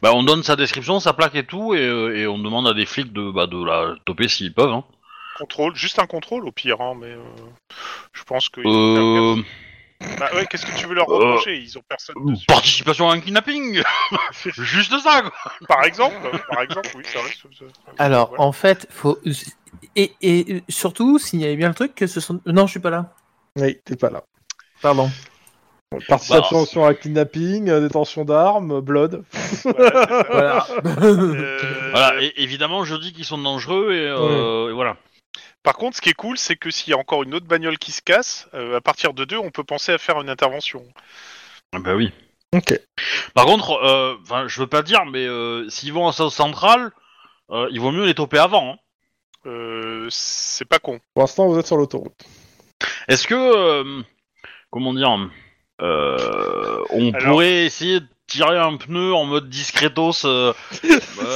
[0.00, 2.74] Bah, on donne sa description, sa plaque et tout, et, euh, et on demande à
[2.74, 4.72] des flics de, bah, de la toper s'ils peuvent.
[4.72, 4.84] Hein.
[5.38, 7.22] Contrôle, juste un contrôle au pire, hein, mais euh,
[8.12, 8.60] je pense que.
[8.64, 9.42] Euh,
[10.18, 11.56] Bah ouais, qu'est-ce que tu veux leur Euh, reprocher?
[11.58, 12.44] Ils ont personne dessus.
[12.46, 13.82] participation à un kidnapping
[14.58, 15.32] Juste ça, quoi
[15.68, 16.16] Par exemple,
[16.48, 17.42] par exemple, oui, ça reste.
[17.98, 18.42] Alors, voilà.
[18.42, 19.18] en fait, faut.
[19.96, 22.40] Et, et surtout, signalez bien le truc que ce sont.
[22.46, 23.14] Non, je suis pas là.
[23.56, 24.22] Oui, t'es pas là.
[24.80, 25.10] Pardon.
[26.08, 29.24] Participation Bah, sur un kidnapping, euh, détention d'armes, blood.
[29.64, 30.66] Voilà.
[31.02, 34.96] Euh, Voilà, et évidemment, je dis qu'ils sont dangereux, et, euh, et voilà.
[35.62, 37.78] Par contre, ce qui est cool, c'est que s'il y a encore une autre bagnole
[37.78, 40.82] qui se casse, euh, à partir de deux, on peut penser à faire une intervention.
[41.72, 42.10] Ah Bah oui.
[42.54, 42.78] ok.
[43.34, 46.90] Par contre, euh, enfin, je veux pas dire, mais euh, s'ils vont en South Central,
[47.50, 48.72] euh, il vaut mieux les toper avant.
[48.72, 48.76] hein.
[49.46, 51.00] Euh, c'est pas con.
[51.14, 52.14] Pour l'instant, vous êtes sur l'autoroute.
[53.08, 54.02] Est-ce que, euh,
[54.70, 55.16] comment dire,
[55.80, 60.54] euh, on Alors- pourrait essayer de tirer un pneu en mode discretos euh,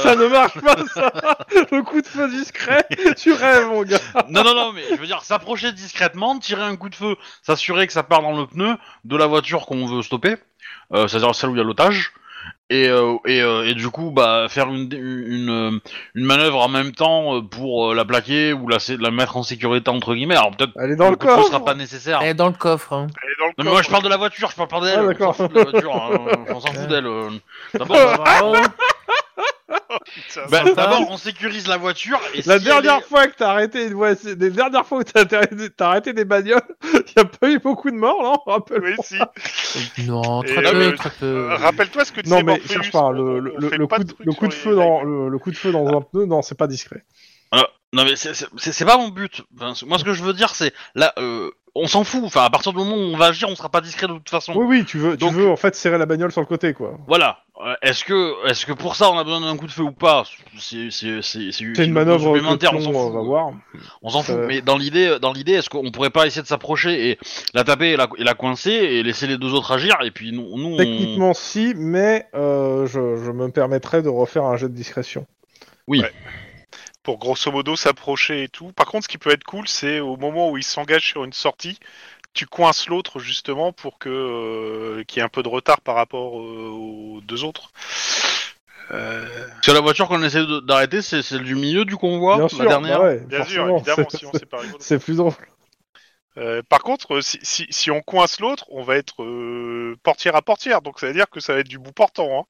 [0.03, 1.11] ça ne marche pas, ça.
[1.71, 3.99] Le coup de feu discret, tu rêves, mon gars.
[4.29, 7.85] Non, non, non, mais je veux dire, s'approcher discrètement, tirer un coup de feu, s'assurer
[7.87, 10.37] que ça part dans le pneu de la voiture qu'on veut stopper,
[10.93, 12.13] euh, c'est-à-dire celle où il y a l'otage,
[12.69, 15.79] et, euh, et, euh, et du coup, bah, faire une, une,
[16.15, 19.43] une manœuvre en même temps euh, pour euh, la plaquer ou la, la mettre en
[19.43, 20.35] sécurité, entre guillemets.
[20.35, 22.19] Alors peut-être Elle est dans le coffre sera pas nécessaire.
[22.21, 22.91] Elle est dans le coffre.
[22.93, 23.07] Hein.
[23.23, 24.81] Elle est dans le Non, mais moi je parle de la voiture, je parle pas
[24.81, 24.99] d'elle.
[24.99, 25.35] Ah, on d'accord.
[25.35, 27.05] s'en fout de la voiture, hein, on s'en fout d'elle.
[27.07, 27.29] euh.
[27.73, 28.53] D'abord, Bravo.
[28.53, 28.73] Putain,
[30.49, 32.19] bah, d'abord, on sécurise la voiture.
[32.33, 35.03] Et La si dernière elle est- fois que t'as arrêté une les dernières fois où
[35.03, 36.61] t'as arrêté, t'as arrêté des bagnoles,
[37.15, 38.51] y a pas eu beaucoup de morts, non?
[38.51, 38.81] Rappelle.
[38.83, 39.17] Oui, si.
[40.07, 41.25] Non, Et très là, peu, mais- très peu.
[41.25, 42.99] Euh, Rappelle-toi ce que tu Non mais Morpheus, cherche pas.
[43.03, 44.51] on- Le, on le, fait le pas coup, de de, trucs le sur coup de
[44.53, 47.03] les feu dans le, le coup de feu dans un pneu, non, c'est pas discret.
[47.93, 49.43] Non mais c'est- c'est c'est- c'est pas mon but.
[49.57, 51.49] Enfin, moi ce que je veux dire c'est là, euh,
[51.83, 52.21] on s'en fout.
[52.25, 54.29] Enfin à partir du moment où on va agir, on sera pas discret de toute
[54.29, 54.53] façon.
[54.55, 56.73] Oui, oui, tu veux, Donc- tu veux en fait serrer la bagnole sur le côté,
[56.73, 56.97] quoi.
[57.07, 57.39] Voilà.
[57.65, 59.91] Euh, Est-ce que est-ce que pour ça on a besoin d'un coup de feu ou
[59.91, 60.23] pas?
[60.59, 62.69] C'est c'est c'est c'est C'est une manœuvre supplémentaire.
[62.69, 63.13] que On s'en on fout.
[63.15, 63.51] va voir.
[64.03, 64.35] On s'en fout.
[64.35, 64.45] Euh.
[64.47, 67.17] Mais dans l'idée dans l'idée est-ce qu'on pourrait pas essayer de s'approcher et
[67.55, 70.31] la taper et la, et la coincer et laisser les deux autres agir et puis
[70.33, 74.69] nous, nous on- Techniquement, si, mais euh, je, je me permettrais de refaire un jet
[74.69, 75.25] de discrétion.
[77.07, 78.73] Pour grosso modo s'approcher et tout.
[78.73, 81.31] Par contre, ce qui peut être cool, c'est au moment où il s'engage sur une
[81.31, 81.79] sortie,
[82.33, 85.95] tu coinces l'autre justement pour que euh, qu'il y ait un peu de retard par
[85.95, 87.71] rapport euh, aux deux autres.
[88.91, 89.25] Euh,
[89.63, 92.67] que la voiture qu'on essaie d'arrêter c'est celle du milieu du convoi, Bien la sûr,
[92.67, 92.99] dernière.
[92.99, 94.77] bah ouais, bien sûr, forcément, évidemment, c'est- sinon c'est pas rigolo.
[94.81, 95.31] C'est plus drôle.
[96.37, 100.41] Euh, par contre, si, si, si on coince l'autre, on va être euh, portière à
[100.41, 102.41] portière, donc ça veut dire que ça va être du bout portant.
[102.41, 102.43] Hein.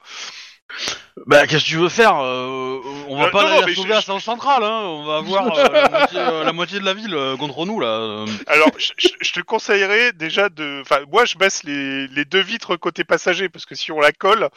[1.25, 3.93] Bah qu'est-ce que tu veux faire euh, On va Euh, pas non, la mais sauver
[3.93, 4.81] je- à South Central, hein.
[4.85, 7.79] On va avoir euh, la, moitié, euh, la moitié de la ville euh, contre nous
[7.79, 7.87] là.
[7.87, 8.25] euh.
[8.45, 10.81] Alors, je, je- je te conseillerais déjà de.
[10.81, 14.11] Enfin, moi, je baisse les, les deux vitres côté passager parce que si on la
[14.11, 14.49] colle,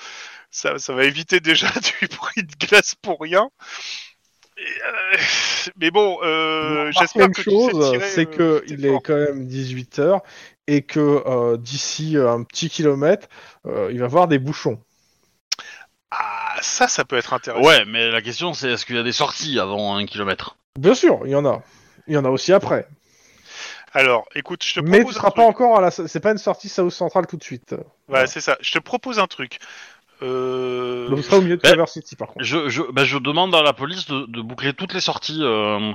[0.50, 1.68] ça, ça va éviter déjà
[2.00, 3.48] du bruit de glace pour rien.
[4.58, 5.16] Et, euh,
[5.78, 8.84] mais bon, euh, j'espère une que tu sais chose, tirer, c'est euh, que tes il
[8.84, 10.20] est quand même 18h
[10.66, 13.28] et que euh, d'ici un petit kilomètre,
[13.66, 14.78] euh, il va y avoir des bouchons.
[16.10, 17.66] Ah, ça, ça peut être intéressant.
[17.66, 20.56] Ouais, mais la question c'est est-ce qu'il y a des sorties avant un kilomètre?
[20.78, 21.62] Bien sûr, il y en a.
[22.06, 22.88] Il y en a aussi après.
[23.92, 25.48] Alors, écoute, je te Mais tu propose un seras pas truc.
[25.56, 25.90] encore à la.
[25.90, 27.74] C'est pas une sortie South Central tout de suite.
[28.08, 28.56] Ouais, c'est ça.
[28.60, 29.58] Je te propose un truc.
[30.22, 31.08] Euh...
[31.08, 31.62] Donc, seras au milieu de.
[31.62, 32.44] Traverse City par contre.
[32.44, 35.92] je, je, bah, je demande à la police de, de boucler toutes les sorties euh,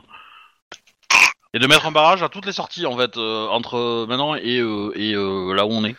[1.54, 4.60] et de mettre un barrage à toutes les sorties en fait euh, entre maintenant et,
[4.60, 5.96] euh, et euh, là où on est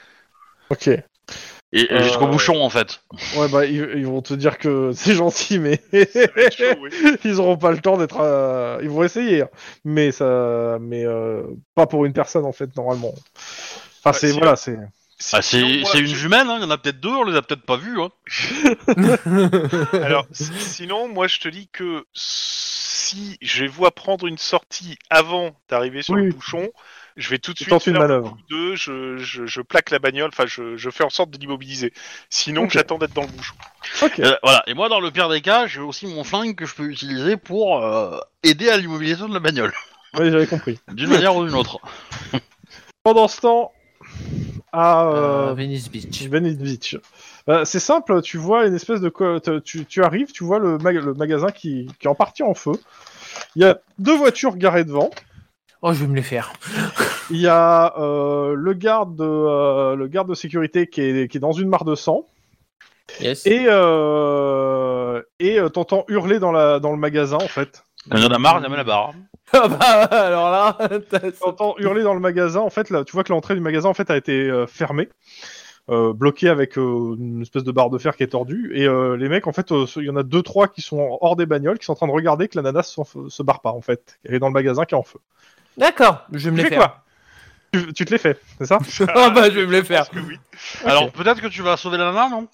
[0.71, 0.91] Ok.
[1.73, 3.01] Et, et Euh, jusqu'au bouchon en fait.
[3.37, 6.91] Ouais, bah, ils, ils vont te dire que c'est gentil, mais chaud, oui.
[7.25, 8.19] ils auront pas le temps d'être.
[8.21, 9.49] euh, Ils vont essayer, hein.
[9.85, 11.43] mais ça, mais euh,
[11.75, 13.15] pas pour une personne en fait normalement.
[14.05, 14.77] Enfin, c'est si, voilà, c'est.
[15.33, 17.43] Ah, c'est c'est une jumelle, hein, il y en a peut-être deux, on les a
[17.43, 17.99] peut-être pas vus.
[18.01, 18.11] Hein.
[19.95, 25.57] Alors, si- sinon, moi, je te dis que si je vois prendre une sortie avant
[25.69, 26.27] d'arriver sur Oui.
[26.27, 26.69] le bouchon,
[27.17, 28.31] je vais tout de suite une faire le manœuvre.
[28.31, 31.39] coup de, je, je, je plaque la bagnole, enfin, je, je fais en sorte de
[31.39, 31.93] l'immobiliser.
[32.31, 33.55] Sinon, j'attends d'être dans le bouchon.
[34.03, 34.21] Ok.
[34.21, 34.63] Euh, voilà.
[34.67, 37.37] Et moi, dans le pire des cas, j'ai aussi mon flingue que je peux utiliser
[37.37, 39.73] pour euh, aider à l'immobilisation de la bagnole,
[40.19, 40.79] Oui, j'avais compris.
[40.93, 41.79] d'une manière ou d'une autre.
[43.03, 43.73] Pendant ce temps,
[44.73, 46.23] à Euh, euh, Venice Beach.
[46.29, 46.97] Venice Beach.
[47.47, 49.59] Bah, c'est simple, tu vois une espèce de...
[49.61, 52.55] Tu, tu arrives, tu vois le, mag- le magasin qui, qui est en partie en
[52.55, 52.73] feu.
[53.55, 55.11] Il y a deux voitures garées devant.
[55.89, 56.53] Oh, je vais me les faire.
[57.31, 61.37] Il y a euh, le, garde de, euh, le garde de sécurité qui est, qui
[61.37, 62.27] est dans une mare de sang.
[63.21, 63.47] Yes.
[63.47, 67.85] Et euh, et euh, t'entends hurler dans, la, dans le magasin, en fait.
[68.11, 69.13] Quand il y en a marre, jamais la barre.
[69.53, 69.77] Ah bah,
[70.11, 70.77] alors là,
[71.09, 73.89] t'as- T'entends hurler dans le magasin, en fait, là, tu vois que l'entrée du magasin,
[73.89, 75.09] en fait, a été euh, fermée.
[75.89, 79.17] Euh, bloquée avec euh, une espèce de barre de fer qui est tordue et euh,
[79.17, 81.47] les mecs en fait euh, il y en a deux trois qui sont hors des
[81.47, 83.81] bagnoles qui sont en train de regarder que la nana se, se barre pas en
[83.81, 85.21] fait elle est dans le magasin qui est en feu
[85.77, 86.79] D'accord, je vais me tu les fais faire.
[86.89, 87.03] quoi
[87.73, 88.79] tu, tu te les fais c'est ça
[89.15, 90.07] Ah bah, je vais me les faire.
[90.07, 90.37] Parce que oui.
[90.85, 92.49] Alors peut-être que tu vas sauver la nana, non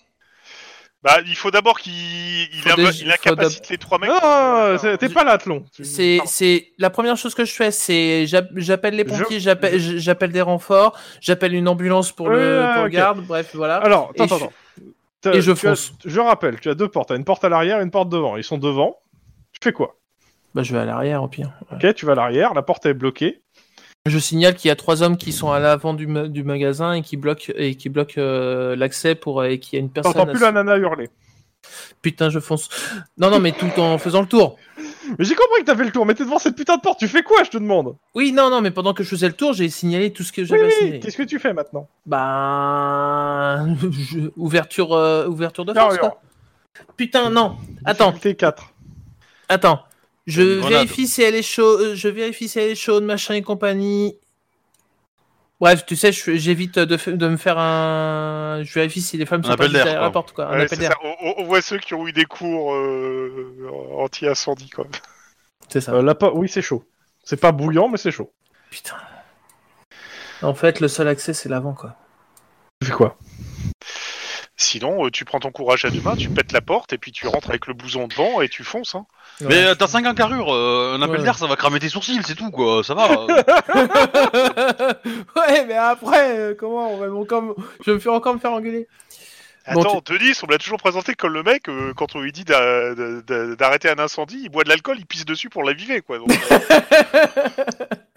[1.03, 4.11] Bah, il faut d'abord qu'il il a, déjà- il incapacite les trois mecs.
[4.11, 8.27] pour- euh, c'est- t'es pas là Tlon C'est, la première chose que je fais, c'est
[8.27, 12.89] j'app- j'appelle les Je- pompiers, j'appelle, j'appelle des renforts, j'appelle une ambulance pour le, pour
[12.89, 13.77] garde, bref, voilà.
[13.77, 14.53] alors Et attends je- attends
[15.21, 15.93] T'as- et je as- fonce.
[16.05, 18.37] je rappelle tu as deux portes t'as une porte à l'arrière et une porte devant
[18.37, 18.97] ils sont devant
[19.53, 19.95] tu fais quoi?
[20.55, 21.53] Bah, je vais à l'arrière au pire.
[21.71, 21.89] Ouais.
[21.89, 23.41] ok tu vas à l'arrière la porte est bloquée
[24.07, 26.93] Je signale qu'il y a trois hommes qui sont à l'avant du, ma- du magasin
[26.93, 30.13] et qui bloquent et qui bloquent euh, l'accès pour et qu'il y a une personne.
[30.13, 31.09] t'entends plus la nana hurler
[32.03, 32.69] Putain, je fonce.
[33.17, 34.59] Non, non, mais tout en faisant le tour.
[34.77, 36.99] mais j'ai compris que t'as fait le tour mais t'es devant cette putain de porte
[36.99, 37.95] tu fais quoi je te demande?
[38.17, 40.41] Oui, non, non, mais pendant que je faisais le tour, j'ai signalé tout ce que
[40.41, 41.01] oui, j'avais oui, signaler.
[41.01, 41.89] qu'est-ce que tu fais maintenant?
[42.05, 45.99] Bah, je- ouverture, euh, ouverture de force.
[46.97, 47.57] Putain, non.
[47.85, 48.73] Attends, Difficulté 4
[49.49, 49.83] attends.
[50.27, 51.81] Je vérifie si elle est chaude.
[51.81, 54.17] euh, Je vérifie si elle est chaude, machin et compagnie.
[55.61, 58.63] Bref, tu sais, j'évite de, f- de me faire un.
[58.65, 60.13] Je vérifie si les femmes sont pas appel juste d'air, derrière la quoi.
[60.13, 60.47] porte, quoi.
[60.49, 60.89] Un Ouais.
[61.05, 64.87] On, on- on voit ceux qui ont eu des cours euh, anti-incendie, quoi.
[65.69, 65.93] C'est ça.
[65.93, 66.85] Euh, la po- oui c'est chaud
[67.25, 68.33] c'est pas bouillant mais c'est chaud
[68.71, 68.97] Putain.
[70.43, 71.95] En fait, le seul accès, c'est l'avant, quoi.
[72.81, 73.17] tu fais quoi?
[74.63, 77.11] Sinon, euh, tu prends ton courage à deux mains, tu pètes la porte et puis
[77.11, 78.95] tu rentres avec le blouson devant et tu fonces.
[78.95, 79.07] Hein.
[79.41, 81.25] Mais euh, t'as 5 en carrure, euh, un appel Ouais.
[81.25, 83.11] d'air ça va cramer tes sourcils, c'est tout quoi, ça va.
[83.11, 83.27] euh.
[85.37, 87.57] ouais, mais après, euh, comment on va encore...
[87.85, 88.87] Je vais me faire encore me faire engueuler.
[89.75, 92.33] Bon, Attends, Denis, on me l'a toujours présenté comme le mec, euh, quand on lui
[92.33, 96.01] dit d'a- d'a- d'arrêter un incendie, il boit de l'alcool, il pisse dessus pour l'aviver,
[96.03, 96.19] quoi.
[96.19, 96.59] Donc, euh,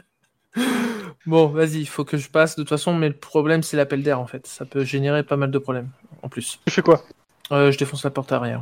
[1.26, 4.03] Bon, vas-y, il faut que je passe de toute façon, mais le problème, c'est l'appel
[4.03, 4.45] d'air, en fait.
[4.47, 5.89] Ça peut générer pas mal de problèmes,
[6.22, 6.60] en plus.
[6.66, 7.01] tu fais quoi?
[7.51, 8.62] Euh, je défonce la porte arrière.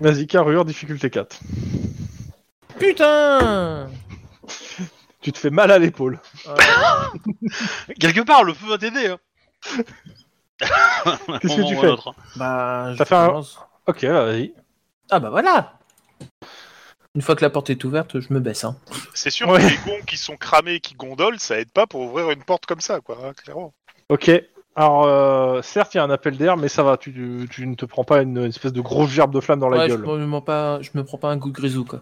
[0.00, 1.38] Vas-y, carrure, difficulté 4.
[2.78, 3.88] Putain
[5.20, 6.18] Tu te fais mal à l'épaule.
[6.48, 6.54] Euh,
[8.00, 9.06] Quelque part, le feu va t'aider.
[9.08, 9.18] Hein.
[11.40, 11.92] Qu'est-ce que tu fais?
[12.36, 13.58] Bah, je T'as fait un- commence.
[13.86, 14.54] Ok, vas-y.
[15.10, 15.74] Ah bah voilà
[17.14, 18.64] Une fois que la porte est ouverte, je me baisse.
[18.64, 18.76] Hein.
[19.14, 19.60] c'est sûr Ouais.
[19.60, 22.66] que les gonds qui sont cramés, qui gondolent, ça aide pas pour ouvrir une porte
[22.66, 23.72] comme ça, quoi, hein, clairement.
[24.08, 24.30] Ok.
[24.76, 27.76] Alors, euh, certes, il y a un appel d'air, mais ça va, tu, tu ne
[27.76, 30.18] te prends pas une espèce de grosse gerbe de flamme dans la Ouais, je gueule.
[30.18, 32.00] me, mets pas, je me prends pas un goût de grisou, quoi.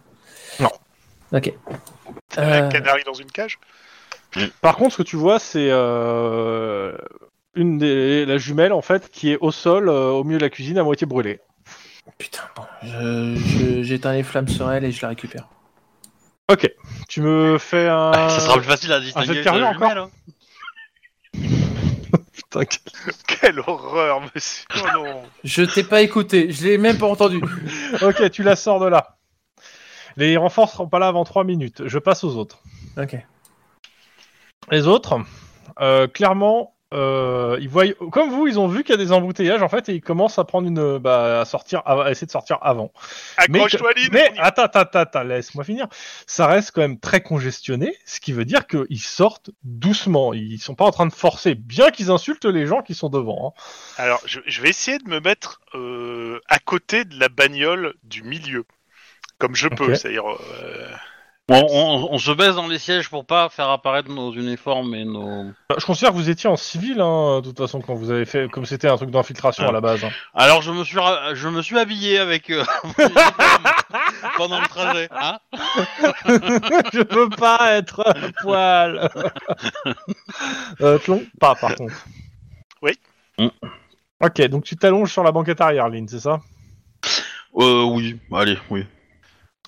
[0.58, 0.70] Non.
[1.34, 1.52] Ok.
[2.38, 3.58] Un Euh, canari dans une cage?
[4.62, 6.96] Par contre, ce que tu vois, c'est euh,
[7.54, 10.48] une des la jumelle en fait qui est au sol, euh, au milieu de la
[10.48, 11.40] cuisine, à moitié brûlée.
[12.18, 12.64] Putain, bon,
[13.82, 15.48] j'éteins les flammes sur elle et je la récupère.
[16.50, 16.70] Ok.
[17.08, 18.12] Tu me fais un.
[18.12, 19.26] Ça sera plus facile à jet distinguer.
[19.26, 20.10] de avec carrure la encore jumelle, hein.
[22.32, 22.64] Putain,
[23.26, 27.40] Quelle horreur, monsieur Oh non Je t'ai pas écouté, je l'ai même pas entendu.
[28.02, 29.16] ok, tu la sors de là.
[30.16, 31.82] Les renforts seront pas là avant 3 minutes.
[31.86, 32.62] Je passe aux autres.
[32.98, 33.16] Ok.
[34.70, 35.20] Les autres,
[35.80, 39.62] euh, clairement, euh, ils voient, comme vous, ils ont vu qu'il y a des embouteillages
[39.62, 42.58] en fait et ils commencent à prendre une, bah, à sortir, à essayer de sortir
[42.62, 42.92] avant.
[43.36, 44.44] Accroche-toi, Mais va.
[44.44, 45.86] attends, attends, attends, laisse-moi finir.
[46.26, 50.32] Ça reste quand même très congestionné, ce qui veut dire qu'ils sortent doucement.
[50.34, 53.54] Ils sont pas en train de forcer, bien qu'ils insultent les gens qui sont devant.
[53.56, 53.62] hein.
[53.96, 58.22] Alors, je, je vais essayer de me mettre euh, à côté de la bagnole du
[58.22, 58.64] milieu.
[59.38, 60.30] Comme je peux, c'est-à-dire...
[60.30, 60.88] euh,
[61.48, 65.04] On, on- on se baisse dans les sièges pour pas faire apparaître nos uniformes et
[65.04, 65.46] nos.
[65.68, 68.24] Bah, Je considère que vous étiez en civil, hein, de toute façon, quand vous avez
[68.24, 70.04] fait, comme c'était un truc d'infiltration à la base.
[70.04, 70.10] hein.
[70.34, 72.64] Alors je me suis ra- je me suis habillé avec euh,
[74.36, 75.08] pendant le trajet.
[75.10, 75.38] Hein
[76.92, 79.10] je peux pas être à poil.
[80.80, 81.94] euh, Tlon, pas par contre.
[82.82, 82.92] Oui.
[83.38, 83.48] Mm.
[84.24, 86.40] Ok, donc tu t'allonges sur la banquette arrière, Lynn, c'est ça?
[87.56, 88.86] Euh, oui, allez, oui.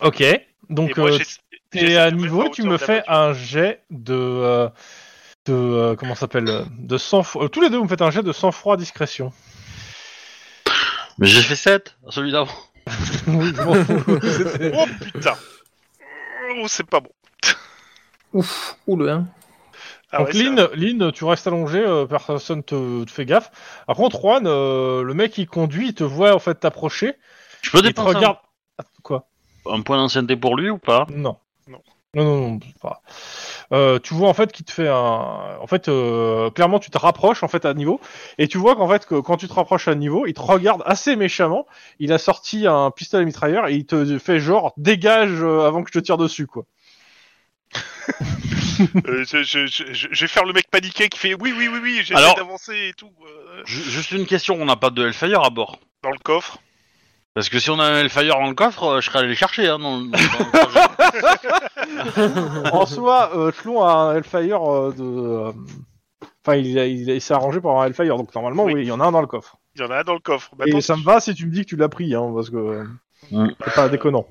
[0.01, 1.19] Ok, et donc moi, euh,
[1.81, 4.15] t'es à niveau, tu me fais un jet de...
[4.15, 4.69] euh,
[5.47, 7.23] de euh, comment ça s'appelle euh, De sang
[7.53, 9.33] tous les deux, vous me faites un jet de sang-froid discrétion.
[11.19, 12.53] Mais j'ai fait 7, celui d'avant.
[13.29, 15.35] Oh putain
[16.57, 17.11] Oh, c'est pas bon.
[18.33, 19.27] Ouf, oule, hein.
[20.13, 23.51] Ah Donc ouais, Lynn, Lynn, tu restes allongé, euh, personne te, te fait gaffe.
[23.87, 27.15] Par contre, Juan, euh, le mec qui conduit, il te voit en fait t'approcher.
[27.63, 28.37] Je peux dépenser regarde.
[29.03, 29.27] Quoi?
[29.67, 31.07] Un, un point d'ancienneté pour lui ou pas?
[31.11, 31.39] Non.
[32.15, 32.25] Non.
[32.25, 33.03] Non, non, pas.
[33.73, 34.95] Euh, tu vois en fait qu'il te fait un.
[35.61, 38.01] En fait, euh, clairement, tu te rapproches en fait à niveau,
[38.39, 40.83] et tu vois qu'en fait que quand tu te rapproches à niveau, il te regarde
[40.87, 41.67] assez méchamment.
[41.99, 45.91] Il a sorti un pistolet mitrailleur et il te fait genre dégage euh, avant que
[45.93, 46.65] je te tire dessus, quoi.
[49.07, 51.69] Euh, je, je- je- je- je vais faire le mec paniqué qui fait oui, oui,
[51.73, 53.13] oui, oui, j'essaie Alors- d'avancer et tout.
[53.25, 55.79] euh, Ju- Juste une question, on n'a pas de Hellfire à bord.
[56.03, 56.59] dans le coffre.
[57.35, 59.35] Parce que si on a un Hellfire dans le coffre, euh, je serais allé les
[59.35, 59.67] chercher.
[59.69, 60.23] Hein, dans, dans le
[62.73, 65.03] en soi, euh, Tlon a un Hellfire euh, de.
[65.03, 65.53] euh,
[66.47, 68.75] Enfin, il, a- il, a- il s'est arrangé pour avoir un Hellfire, donc normalement, Oui.
[68.75, 69.57] oui, il y en a un dans le coffre.
[69.75, 70.51] Il y en a un dans le coffre.
[70.57, 72.51] Bah, et ça me va si tu me dis que tu l'as pris, hein, parce
[72.51, 72.85] que euh,
[73.31, 73.49] Mm.
[73.65, 74.27] c'est pas déconnant.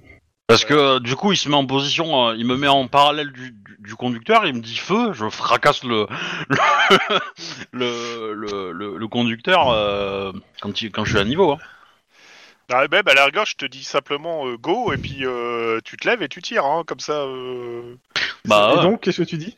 [0.46, 2.88] Parce que euh, du coup, il se met en position, euh, il me met en
[2.88, 6.06] parallèle du, du, du conducteur, il me dit feu, je fracasse le
[7.72, 10.32] le, le, le, le conducteur euh,
[10.62, 11.54] quand, il, quand je suis à niveau.
[11.54, 11.58] Hein.
[12.70, 15.98] Bah, même à la rigueur, je te dis simplement euh, go et puis euh, tu
[15.98, 17.14] te lèves et tu tires, hein, comme ça.
[17.14, 17.96] euh,
[18.46, 19.58] Bah et donc, qu'est-ce que tu dis?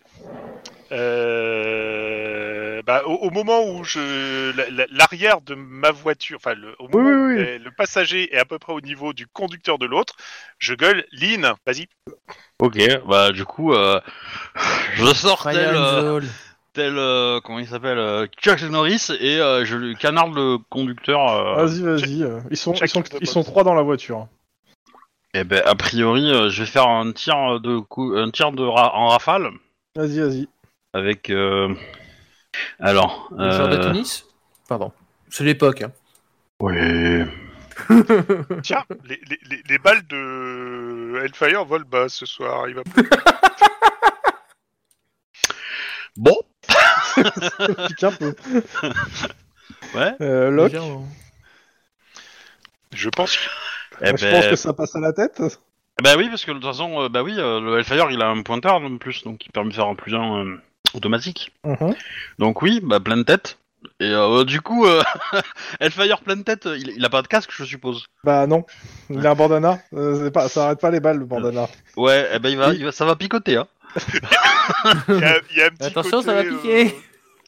[0.92, 6.76] Euh, bah, au, au moment où je la- la- l'arrière de ma voiture, enfin le,
[6.80, 7.36] au Oui, moment oui, où oui.
[7.36, 10.16] le- le passager est à peu près au niveau du conducteur de l'autre,
[10.60, 11.88] je gueule Lynn, vas-y.
[12.60, 12.78] Ok,
[13.08, 14.00] bah du coup, euh,
[14.96, 16.22] je sors tel, euh.
[16.76, 21.28] Tel euh, comment il s'appelle, euh, Chuck Norris et euh, je lui canarde le conducteur.
[21.32, 22.26] euh, Vas-y, vas-y.
[22.52, 24.28] Ils sont, ils sont, ils sont trois dans la voiture.
[25.34, 28.64] Et ben a priori, euh, je vais faire un tir de coup, un tir de
[28.64, 29.50] ra- en rafale
[29.96, 30.48] Vas-y, vas-y.
[30.94, 31.30] avec.
[31.30, 31.74] euh,
[32.80, 33.30] Alors.
[33.38, 34.26] Le joueur de tennis
[34.70, 34.92] Pardon.
[35.30, 35.82] C'est l'époque.
[35.82, 35.92] Hein.
[36.62, 37.26] Ouais.
[38.64, 42.70] Tiens, les, les, les, les balles de Hellfire volent bas ce soir.
[42.70, 42.84] Il va
[46.18, 46.38] Bon.
[47.88, 48.36] Pique un peu.
[49.96, 50.14] Ouais.
[50.22, 50.76] Euh, Locke,
[52.94, 53.38] Je pense.
[54.02, 55.42] Eh je ben, pense que ça passe à la tête.
[56.04, 58.28] bah oui, parce que de toute façon, euh, bah oui, euh, le Hellfire il a
[58.28, 60.58] un pointeur en plus, donc il permet de faire un plus un euh,
[60.94, 61.52] automatique.
[61.64, 61.96] Mhm.
[62.40, 63.58] Donc oui, bah pleine tête.
[64.00, 65.02] Et euh, du coup, euh,
[65.80, 68.06] Hellfire pleine tête, il, il a pas de casque, je suppose.
[68.24, 68.66] Bah non,
[69.10, 69.80] il a un bandana.
[69.94, 71.68] Euh, c'est pas, ça arrête pas les balles, le bandana.
[71.96, 72.78] Ouais, eh ben il va, Oui.
[72.80, 73.68] il va, ça va picoter, hein.
[75.10, 76.86] Il y a, il y a un petit Attention, côté, ça va piquer.
[76.88, 76.90] euh,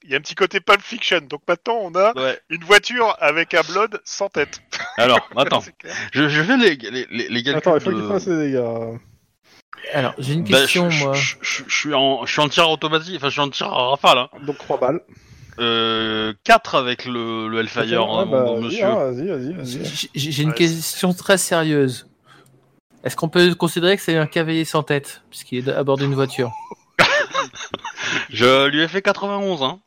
[0.04, 1.20] Il y a un petit côté Pulp Fiction.
[1.30, 2.40] Donc maintenant, on a Ouais.
[2.50, 4.62] une voiture avec un Blood sans tête.
[4.98, 5.94] Alors, attends, C'est clair.
[6.14, 7.58] je, je fais les, les, les, les calculs.
[7.58, 8.98] Attends, il faut de- qu'il fasse les dégâts.
[9.94, 11.14] Alors, j'ai une Bah, question, je, moi.
[11.14, 13.68] je, je- je suis en, je suis en tir automatique, enfin je suis en tir
[13.68, 14.18] à rafale.
[14.18, 14.30] Hein.
[14.46, 15.02] Donc 3 balles.
[15.60, 18.86] Euh, 4 avec le, le Hellfire, Ok, hein, ouais, mon bah, bon vas-y, monsieur.
[18.86, 19.86] hein, Vas-y, vas-y, vas-y.
[19.86, 22.08] J'ai- J'ai j'ai une Ouais, question très sérieuse.
[23.08, 26.14] Est-ce qu'on peut considérer que c'est un cavalier sans tête, puisqu'il est à bord d'une
[26.14, 26.52] voiture
[28.30, 29.80] Je lui ai fait 91, hein.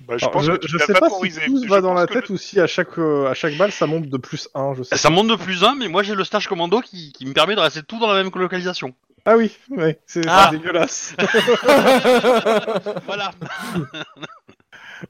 [0.00, 1.92] Bah, je Alors, pense je, que tu je l'as sais pas si tout va dans
[1.92, 4.48] la tête le- ou si à chaque, euh, à chaque balle ça monte de plus
[4.54, 4.96] 1, je sais.
[4.96, 7.54] Ça monte de plus 1, mais moi j'ai le stage commando qui, qui me permet
[7.54, 8.94] de rester tout dans la même localisation.
[9.26, 10.48] Ah oui, ouais, c'est Ah.
[10.50, 11.14] c'est dégueulasse.
[13.06, 13.30] voilà.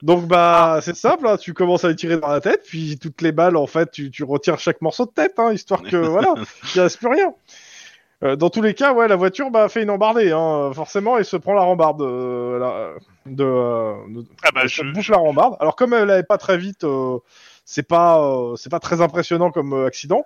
[0.03, 3.23] Donc bah c'est simple, hein, tu commences à les tirer dans la tête, puis toutes
[3.23, 6.35] les balles en fait tu, tu retires chaque morceau de tête, hein, histoire que voilà,
[6.75, 7.33] il reste plus rien.
[8.23, 11.25] Euh, dans tous les cas, ouais, la voiture bah, fait une embardée, hein, forcément, et
[11.25, 12.91] se prend la rambarde euh, la-
[13.27, 15.57] de, euh, de- Ah bah, elle je, bouffe la rambarde.
[15.61, 17.19] Alors comme elle allait pas très vite, euh,
[17.65, 20.25] c'est pas c'est pas très impressionnant comme accident.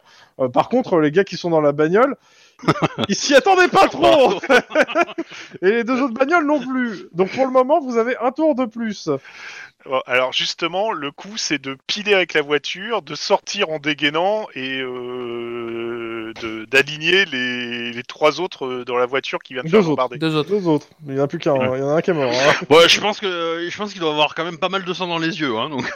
[0.53, 2.17] Par contre, les gars qui sont dans la bagnole,
[3.09, 4.41] Ils s'y attendaient pas trop
[5.63, 7.09] Et les deux autres bagnoles non plus.
[7.13, 9.09] Donc pour le moment, vous avez un tour de plus.
[10.07, 14.81] Alors justement, le coup, c'est de piler avec la voiture, de sortir en dégainant et
[14.81, 19.73] euh, de- d'aligner les, les trois autres euh, dans la voiture qui vient de Deux
[19.73, 19.89] faire autres.
[19.91, 20.19] bombarder.
[20.19, 20.51] Deux autres.
[20.51, 20.87] Deux autres.
[21.07, 21.55] Il y en a plus qu'un.
[21.55, 21.71] hein.
[21.75, 22.31] Il y en a un qui est mort.
[22.33, 22.53] hein.
[22.71, 25.07] Ouais, je pense que je pense qu'il doit avoir quand même pas mal de sang
[25.07, 25.91] dans les yeux, hein, donc.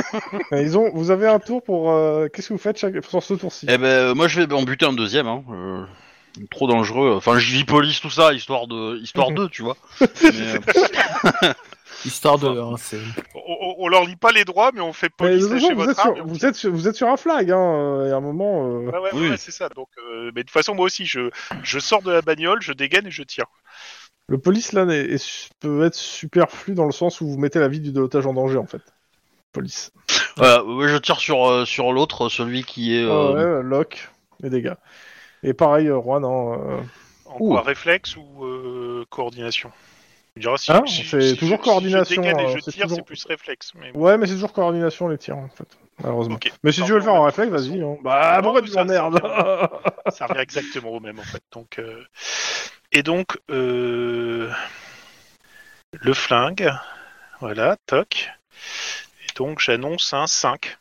[0.52, 0.90] Ils ont.
[0.94, 1.90] Vous avez un tour pour.
[1.90, 2.94] euh, Qu'est-ce que vous faites chaque...
[3.04, 3.66] sur ce tour-ci?
[3.68, 5.42] Eh ben, moi je vais en buter un deuxième, hein.
[5.52, 5.84] euh,
[6.50, 7.12] trop dangereux.
[7.16, 9.76] Enfin, je dis police tout ça, histoire de, histoire d'eux, tu vois.
[10.00, 10.06] Mais,
[11.42, 11.52] euh,
[12.04, 12.48] Histoire de.
[12.48, 12.74] hein,
[13.34, 15.96] On, on- leur lit pas les droits, mais on fait police chez vous, votre êtes
[15.96, 16.16] sur, arme.
[16.16, 17.58] et on- vous, êtes sur, vous êtes sur un flag, hein.
[17.58, 18.66] euh, Et à un moment.
[18.66, 19.28] euh, Ouais, ouais, Oui.
[19.30, 19.68] ouais, c'est ça.
[19.70, 21.30] Donc, euh, mais de toute façon, moi aussi, je,
[21.62, 23.46] je sors de la bagnole, je dégaine et je tire.
[24.28, 27.68] Le police là est- est- peut être superflu dans le sens où vous mettez la
[27.68, 28.80] vie du l'otage en danger en fait.
[29.52, 29.92] Police.
[30.36, 33.08] voilà, ouais, je tire sur euh, sur l'autre, celui qui est.
[33.08, 34.74] Ah ouais, lock, les dégâts.
[35.42, 36.28] Et pareil, Juan, hein,
[36.58, 36.80] euh,
[37.26, 37.48] En Ouh.
[37.50, 39.70] quoi, réflexe ou euh, coordination?
[40.36, 42.60] Tu diras si, Hein, si- c'est si- toujours si coordination, je dégaine et euh, je
[42.60, 43.72] c'est tire, toujours- c'est plus réflexe.
[43.76, 43.92] Mais...
[43.96, 45.68] Ouais, mais c'est toujours coordination les tirs en fait,
[46.02, 46.38] malheureusement.
[46.64, 47.80] Mais si tu veux le faire en réflexe, vas-y.
[47.80, 47.96] Hein.
[48.02, 49.20] Bah, Non, pourquoi tu m'emmerdes
[50.10, 51.42] Ça revient exactement au même en fait.
[51.52, 52.02] Donc, euh,
[52.90, 54.50] Et donc, euh,
[55.92, 56.72] le flingue,
[57.40, 58.28] voilà, toc.
[59.22, 60.78] Et donc j'annonce un 5.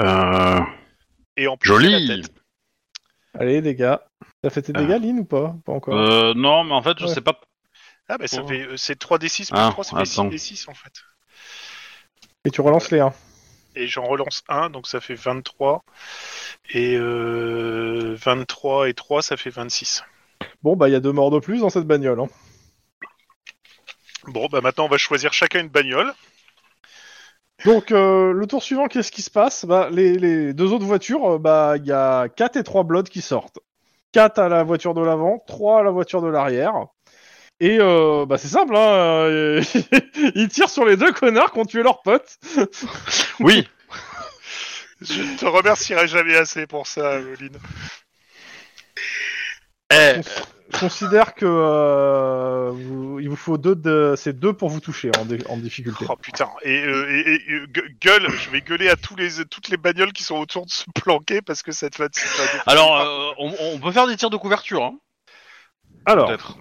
[0.00, 0.60] euh,
[1.38, 2.22] Et en plus, la joli.
[2.22, 2.32] tête.
[3.38, 3.96] Allez, dégâts.
[4.42, 5.54] T'as fait tes dégâts, Lynn, ou pas?
[5.64, 5.94] Pas encore.
[5.94, 7.14] Euh, non, mais en fait, je Ouais.
[7.14, 7.40] sais pas.
[8.12, 8.46] Ah bah ça Oh.
[8.48, 10.28] fait, euh, c'est 3d6 plus Ah, 3, ça fait attends.
[10.28, 10.92] 6d6 en fait.
[12.44, 13.12] Et tu relances les 1.
[13.74, 15.82] Et j'en relance un, donc ça fait 23.
[16.74, 20.04] Et euh, 23 et 3, ça fait 26.
[20.62, 22.20] Bon, bah, il y a deux morts de plus dans cette bagnole.
[22.20, 22.28] Hein.
[24.26, 26.12] Bon, bah maintenant on va choisir chacun une bagnole.
[27.64, 29.64] Donc, euh, le tour suivant, qu'est-ce qui se passe?
[29.64, 33.04] Bah, les, les deux autres voitures, euh, bah, il y a 4 et 3 Bloods
[33.04, 33.58] qui sortent.
[34.12, 36.86] 4 à la voiture de l'avant, 3 à la voiture de l'arrière.
[37.64, 39.62] Et euh, bah, c'est simple, hein, euh,
[40.34, 42.28] ils tirent sur les deux connards qui ont tué leur pote.
[43.38, 43.68] Oui.
[45.00, 47.56] Je te remercierai jamais assez pour ça, Lynn.
[49.92, 50.20] Eh,
[50.72, 55.10] Je considère que euh, vous- il vous faut deux de, c'est deux pour vous toucher
[55.18, 56.04] en, dé- en difficulté.
[56.08, 56.48] Oh putain.
[56.62, 60.12] Et, euh, et- et, gue- gueule, je vais gueuler à tous les, toutes les bagnoles
[60.12, 62.24] qui sont autour de se planquer parce que cette fatigue.
[62.66, 64.94] alors, euh, on, on peut faire des tirs de couverture, hein,
[66.06, 66.56] Alors, peut-être.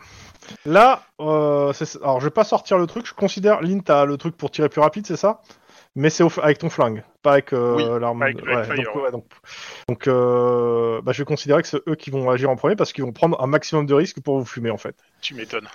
[0.65, 1.71] Là, euh,
[2.01, 3.05] alors je vais pas sortir le truc.
[3.05, 5.41] Je considère, Lynn, t'as le truc pour tirer plus rapide, c'est ça?
[5.95, 8.21] Mais c'est avec ton flingue, pas avec euh, Oui, l'arme.
[8.21, 9.01] avec- ouais, donc, ouais.
[9.01, 9.25] ouais, donc,
[9.89, 12.93] donc, euh, bah, je vais considérer que c'est eux qui vont agir en premier parce
[12.93, 14.95] qu'ils vont prendre un maximum de risques pour vous fumer en fait.
[15.21, 15.67] Tu m'étonnes.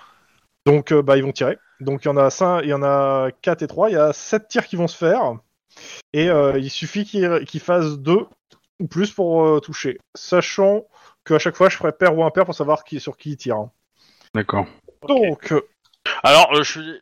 [0.65, 1.59] Donc, euh, bah, ils vont tirer.
[1.81, 3.91] Donc, il y en a 5, il y en a 4 et 3.
[3.91, 5.35] Il y a 7 tirs qui vont se faire.
[6.15, 6.25] Et
[6.57, 8.27] il suffit qu'ils fassent 2
[8.81, 9.99] ou plus pour toucher.
[10.15, 10.85] Sachant
[11.27, 13.69] qu'à chaque fois, je ferai pair ou impair pour savoir qui, sur qui ils tirent.
[14.35, 14.67] D'accord.
[15.09, 15.61] Donc, euh,
[16.23, 17.01] Alors, euh, je suis.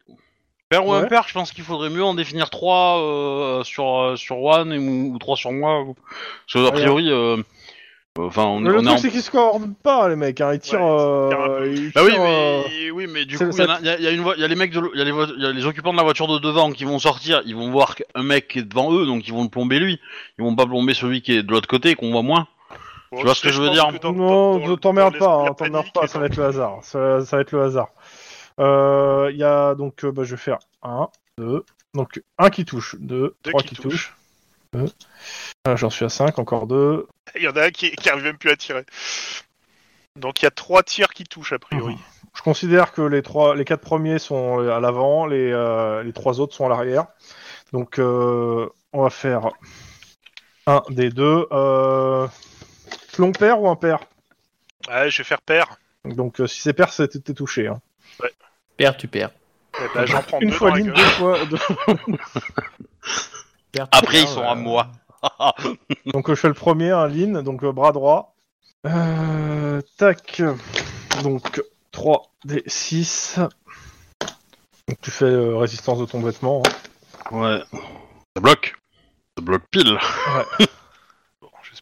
[0.71, 0.99] Père ou Ouais.
[0.99, 5.37] impair, je pense qu'il faudrait mieux en définir 3 sur, euh, sur One ou, 3
[5.37, 5.83] sur moi.
[5.83, 5.95] ou-
[6.53, 7.37] Parce qu'à priori, euh,
[8.19, 8.93] euh, enfin, on, le on est en.
[8.93, 10.41] truc, c'est qu'ils se coordonnent pas, les mecs.
[10.41, 10.55] Hein.
[10.55, 10.81] Ils tirent.
[10.81, 13.45] Ouais, ils tirent un euh, ils Bah oui, tirent, euh, mais, oui, mais du c'est-
[13.45, 14.41] coup, il y, en a- ça- il y a- il y a une voie- il
[14.41, 15.93] y a les mecs, de, il y a les, vo- il y a les occupants
[15.93, 18.63] de la voiture de devant qui vont sortir, ils vont voir qu'un mec qui est
[18.63, 20.01] devant eux, donc ils vont le plomber lui.
[20.39, 22.49] Ils vont pas plomber celui qui est de l'autre côté, qu'on voit moins.
[23.15, 26.09] Bon, Tu vois ce que je veux dire Non, t'emmerdes pas, hein, de t'emmerdes pas,
[26.09, 26.79] ça va être le hasard.
[26.83, 27.89] Ça, ça va être le hasard.
[28.59, 31.09] Euh, Il y a donc, euh, bah, je vais faire 1,
[31.39, 34.17] 2, donc 1 qui touche, 2, Deux 3 qui touche.
[34.73, 34.87] 2.
[35.77, 37.07] J'en suis à 5, encore 2.
[37.37, 38.85] Il y en a un qui, qui arrive même plus à tirer.
[40.17, 41.97] Donc il y a trois tirs qui touchent a priori.
[42.37, 46.39] Je considère que les trois, les quatre premiers sont à l'avant, les, euh, les trois
[46.41, 47.07] autres sont à l'arrière.
[47.73, 49.51] Donc, euh, on va faire
[50.69, 51.47] un des deux.
[51.51, 52.29] Euh...
[53.17, 53.99] Plomb pair ou impair
[54.89, 55.77] Ouais, je vais faire paire.
[56.05, 57.67] Donc, euh, si c'est pair, c'est- t'es touché.
[57.69, 57.81] Hein.
[58.77, 59.31] Perds, tu perds.
[59.81, 60.97] Eh ben, J'en prends Une deux fois dans la ligne, gueule.
[60.97, 61.45] deux fois.
[61.47, 61.59] deux-
[63.73, 64.89] tu Après, perds, ils sont euh, à moi.
[66.07, 68.35] Donc, euh, je fais le premier, un lean, donc euh, bras droit.
[68.87, 70.43] Euh, tac.
[71.23, 71.63] Donc,
[71.93, 73.39] 3 des 6.
[74.89, 76.63] Donc, tu fais euh, résistance de ton vêtement.
[76.67, 77.37] hein.
[77.37, 77.63] Ouais.
[78.37, 78.75] Ça bloque.
[79.39, 79.99] Ça bloque pile.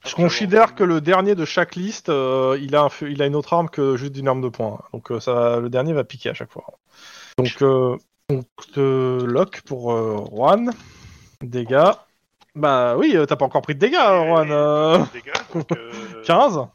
[0.05, 3.27] Je considère que le dernier de chaque liste, euh, il, a un feu- il a
[3.27, 4.81] une autre arme que juste une arme de poing.
[4.93, 6.65] Donc euh, ça, le dernier va piquer à chaque fois.
[7.39, 7.97] Donc, euh,
[8.29, 8.43] on
[8.73, 10.73] te lock pour euh, Juan.
[11.41, 11.93] Dégâts.
[12.55, 14.49] Bah oui, euh, t'as pas encore pris de dégâts, Juan.
[14.51, 16.67] euh, des dégâts, donc, euh, 15.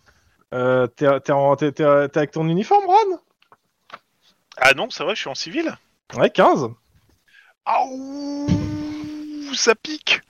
[0.53, 3.19] Euh, t'es, t'es en- t'es- t'es- t'es avec ton uniforme, Juan?
[4.57, 5.77] Ah non, c'est vrai, je suis en civil.
[6.15, 6.69] Ouais, 15.
[7.65, 8.47] Ah ouh,
[9.53, 10.21] ça pique.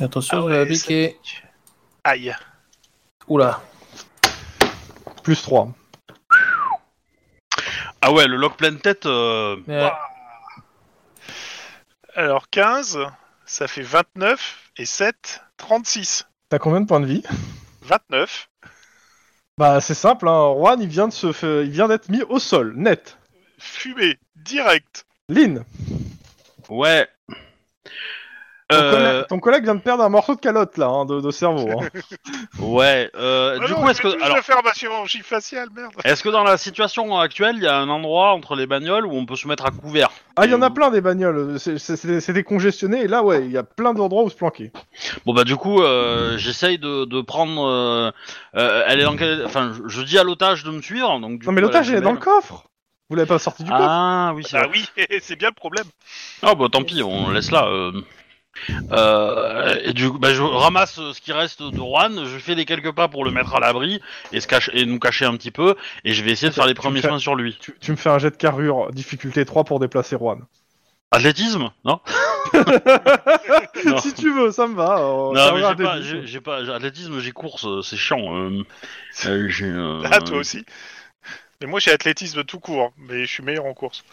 [0.00, 1.20] Attention, Ah je ouais, vais ça piquer.
[2.02, 2.34] Aïe.
[3.28, 3.62] Oula.
[5.22, 5.68] Plus 3.
[8.00, 9.06] Ah ouais, le lock pleine tête.
[9.06, 9.56] euh,
[12.14, 12.98] Alors 15,
[13.46, 16.26] ça fait 29 et 7, 36.
[16.48, 17.22] T'as combien de points de vie
[17.82, 18.48] 29.
[19.56, 20.52] Bah c'est simple, hein.
[20.56, 23.16] Juan il vient de se il vient d'être mis au sol, net.
[23.58, 25.06] Fumé, direct.
[25.28, 25.64] Lynn,
[26.68, 27.08] Ouais.
[28.68, 31.20] Ton, Euh, collègue, ton collègue vient de perdre un morceau de calotte là, hein, de,
[31.20, 31.80] de cerveau.
[31.80, 31.88] hein.
[32.60, 33.10] ouais.
[33.14, 35.68] euh, Ah du non, coup, est-ce je vais que alors, le faire ma chirurgie faciale,
[35.74, 35.92] merde.
[36.04, 39.12] est-ce que dans la situation actuelle, il y a un endroit entre les bagnoles où
[39.14, 40.10] on peut se mettre à couvert?
[40.36, 43.58] Ah il y en a plein des bagnoles, c'est- décongestionné et là ouais, il y
[43.58, 44.72] a plein d'endroits où se planquer.
[45.26, 47.64] Bon bah du coup, euh, j'essaye de, de prendre.
[47.66, 48.10] euh,
[48.56, 49.44] euh, elle est dans quel...
[49.44, 51.20] Enfin, je, dis à l'otage de me suivre.
[51.20, 51.38] Donc.
[51.40, 52.64] Du Non mais l'otage elle est dans le coffre
[53.10, 53.84] Vous l'avez pas sorti du coffre?
[53.86, 54.70] Ah oui, c'est Ah vrai.
[54.72, 55.84] oui, c'est bien le problème.
[56.42, 57.68] Ah bah tant pis, on laisse là.
[58.70, 58.84] Euh.
[58.92, 62.64] Euh, et du coup, bah, je ramasse ce qui reste de Juan, je fais les
[62.64, 64.00] quelques pas pour le mettre à l'abri
[64.32, 65.74] et, se cache- et nous cacher un petit peu,
[66.04, 67.56] et je vais essayer de faire les premiers fais- soins sur lui.
[67.60, 70.40] tu, tu me fais un jet de carrure, difficulté 3 pour déplacer Juan.
[71.10, 71.70] Athlétisme?
[71.84, 72.00] Non?
[73.84, 73.98] Non.
[73.98, 74.98] si tu veux, ça me va.
[74.98, 76.02] euh, Non, mais j'ai pas, athlétisme.
[76.20, 78.34] j'ai j'ai pas, j'ai- athlétisme, j'ai course, euh, c'est chiant.
[78.36, 78.62] euh.
[79.26, 80.64] Euh, j'ai, euh, Ah, toi aussi.
[81.60, 84.04] Mais moi j'ai athlétisme tout court, mais je suis meilleur en course.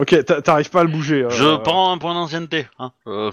[0.00, 1.22] Ok, t'a- t'arrives pas à le bouger.
[1.24, 2.66] euh, Je prends un point d'ancienneté.
[2.78, 2.90] Hein.
[3.06, 3.30] Euh,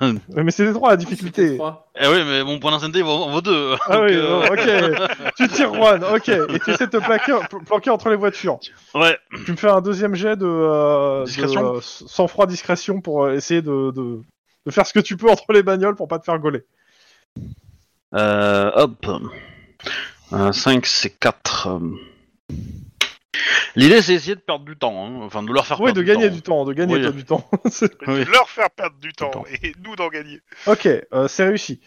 [0.34, 1.56] Mais c'est des 3 la difficulté.
[1.56, 1.90] Trois.
[1.98, 3.74] eh oui, mais mon point d'ancienneté vaut, vaut deux.
[3.86, 5.32] Ah oui, euh, oh, ok.
[5.36, 6.28] tu tires Juan, ok.
[6.28, 8.58] Et tu essaies de te plaquer, pl- planquer entre les voitures.
[8.94, 9.18] Ouais.
[9.46, 13.32] Tu me fais un deuxième jet de, euh, Discrétion de, euh, sang-froid discrétion pour euh,
[13.34, 14.20] essayer de, de,
[14.66, 16.64] de faire ce que tu peux entre les bagnoles pour pas te faire gauler.
[18.14, 19.06] Euh, hop.
[20.52, 21.80] 5, c'est 4.
[23.76, 25.06] L'idée, c'est essayer de perdre du temps.
[25.06, 25.20] Hein.
[25.22, 26.34] Enfin, de leur faire Oui, perdre de du gagner temps.
[26.34, 27.02] du temps, de gagner Oui.
[27.02, 27.48] toi, du temps.
[27.70, 28.24] C'est- Oui.
[28.24, 29.44] De leur faire perdre du temps temps.
[29.62, 30.40] et nous d'en gagner.
[30.66, 31.80] ok, euh, c'est réussi.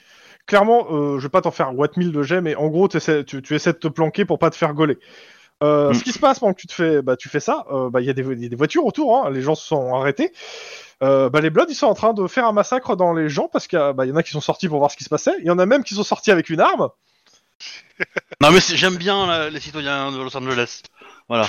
[0.46, 3.24] Clairement, euh, je vais pas t'en faire what 1000 de jet, mais en gros, t'essaies-
[3.26, 4.98] tu, tu essaies de te planquer pour pas te faire gauler.
[5.62, 5.94] Euh, Mm.
[5.94, 8.02] Ce qui se passe pendant que tu te fais, bah, tu fais ça, euh, bah,
[8.02, 9.94] il y, a des- il y a des voitures autour, hein, les gens se sont
[9.96, 10.32] arrêtés.
[11.02, 13.50] Euh, bah, les Bloods, ils sont en train de faire un massacre dans les gens
[13.52, 14.98] parce qu'il y, a- bah, il y en a qui sont sortis pour voir ce
[14.98, 15.34] qui se passait.
[15.39, 16.89] Il y en a même qui sont sortis avec une arme.
[18.41, 20.82] Non, mais c'est- j'aime bien euh, les citoyens de Los Angeles.
[21.30, 21.47] Voilà.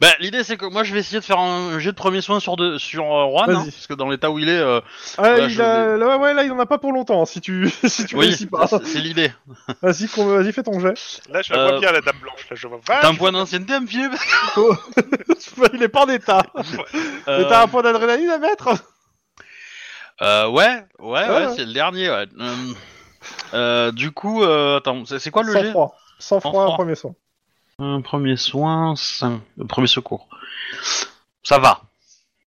[0.00, 2.40] Bah, l'idée, c'est que moi, je vais essayer de faire un jet de premier soin
[2.40, 3.50] sur, de, sur euh, Juan.
[3.50, 3.70] hein, Vas-y.
[3.70, 4.58] parce que dans l'état où il est.
[4.58, 4.80] euh,
[5.18, 7.42] Ah, Ouais, il je a- là, ouais, là, il en a pas pour longtemps si
[7.42, 8.66] tu, si tu oui, réussis pas.
[8.66, 9.30] c'est l'idée.
[9.82, 10.94] Vas-y, vas-y, fais ton jet.
[11.28, 12.48] Là je la vois Euh, bien la dame blanche.
[12.48, 12.80] Là je vois.
[12.86, 14.08] T'as un point d'ancienneté à me filer
[15.74, 16.42] il est pas en état.
[17.28, 18.70] Euh, Mais t'as un point d'adrénaline à mettre?
[20.22, 21.54] euh, Ouais, ouais, ouais, Ouais.
[21.54, 22.26] c'est le dernier, ouais.
[22.40, 22.54] Euh,
[23.52, 25.94] euh, du coup, euh, attends, c'est quoi le Sans jet froid.
[26.18, 27.14] Sans froid, premier son.
[27.80, 30.28] Un premier soin, cinq- euh, premier secours.
[31.42, 31.80] Ça va.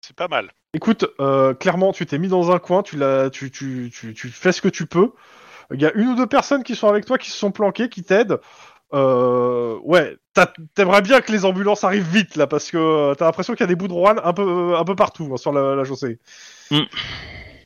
[0.01, 0.51] C'est pas mal.
[0.73, 4.29] Écoute, euh, clairement, tu t'es mis dans un coin, tu, l'as, tu, tu, tu, tu
[4.29, 5.13] fais ce que tu peux.
[5.73, 7.91] Il y a une ou deux personnes qui sont avec toi, qui se sont planquées,
[7.91, 8.41] qui t'aident.
[8.95, 10.17] Euh, ouais,
[10.75, 13.65] t'aimerais bien que les ambulances arrivent vite là, parce que euh, t'as l'impression qu'il y
[13.65, 16.19] a des bouts de Rouen un peu, un peu partout hein, sur la, la chaussée.
[16.71, 16.85] Mm.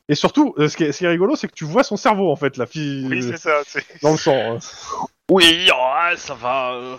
[0.08, 2.32] Et surtout, ce qui est, ce qui est rigolo, c'est que tu vois son cerveau
[2.32, 3.62] en fait, la fille Oui c'est ça.
[4.02, 4.58] dans le sang.
[5.32, 6.72] Oui, ouais, ça va.
[6.74, 6.96] euh.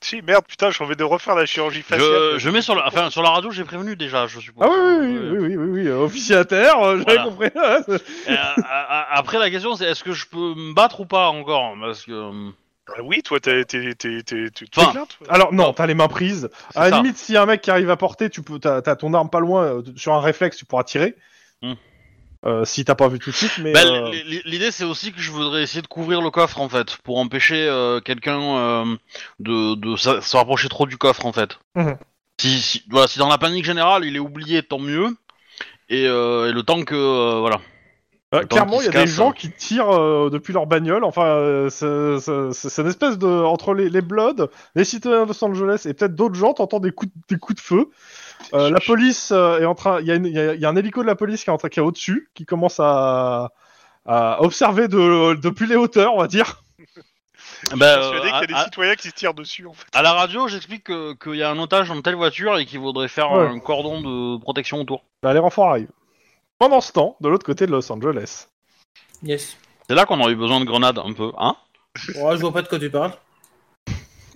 [0.00, 2.32] Si merde putain j'ai envie de refaire la chirurgie faciale.
[2.34, 4.66] Je, je mets sur la, enfin, sur la radio, j'ai prévenu déjà, je suppose.
[4.66, 7.24] Ah oui, oui, oui, oui, oui, oui, oui, euh, officier à terre, euh, j'avais Voilà.
[7.24, 7.50] compris.
[7.54, 11.00] hein, c'est- Euh, a- a- après, la question, c'est est-ce que je peux me battre
[11.00, 12.10] ou pas encore Parce que.
[12.12, 12.50] euh,
[12.88, 15.06] Ah oui toi t'es t'es t'es t'es Enfin, toi.
[15.28, 16.50] Alors non, t'as les mains prises.
[16.72, 16.96] c'est À la ça.
[16.96, 19.14] limite, s'il y a un mec qui arrive à porter, tu peux, t'as, t'as ton
[19.14, 21.14] arme pas loin, euh, sur un réflexe, tu pourras tirer.
[21.62, 21.74] Hmm.
[22.44, 24.10] Euh, si t'as pas vu tout de suite, mais Bah, euh,
[24.44, 27.68] L'idée, c'est aussi que je voudrais essayer de couvrir le coffre, en fait, pour empêcher
[27.68, 28.96] euh, quelqu'un euh,
[29.38, 31.58] de, de se rapprocher trop du coffre, en fait.
[31.76, 31.96] Mhm.
[32.40, 35.16] Si, si, voilà, si dans la panique générale, il est oublié, tant mieux.
[35.88, 36.94] Et, euh, et le temps que.
[36.96, 37.60] euh, voilà.
[38.34, 39.34] euh, le temps clairement, il y a des gens hein.
[39.36, 41.04] qui tirent euh, depuis leur bagnole.
[41.04, 45.82] Enfin, euh, c'est, une espèce de entre les, les Bloods, les citoyens de Los Angeles
[45.84, 47.90] et peut-être d'autres gens, t'entends des coups, de- des coups de feu.
[48.54, 50.76] Euh, la police euh, est en train, il y, a y a- y a un
[50.76, 53.50] hélico de la police qui est en train, qui est au-dessus, qui commence à,
[54.06, 56.62] à observer de, depuis les hauteurs, on va dire.
[57.76, 59.66] Bah, Je suis persuadé euh, qu'il y a des à, citoyens qui se tirent dessus
[59.68, 59.86] en fait.
[59.94, 62.80] à la radio, j'explique que- qu'il y a un otage dans telle voiture et qu'il
[62.80, 63.46] faudrait faire Ouais.
[63.46, 65.04] un cordon de protection autour.
[65.22, 65.90] Bah, les renforts arrivent.
[66.58, 68.48] Pendant ce temps, de l'autre côté de Los Angeles.
[69.22, 69.56] Yes.
[69.88, 71.56] C'est là qu'on aurait eu besoin de grenades, un peu, hein?
[72.16, 73.12] Ouais, je vois pas de quoi tu parles.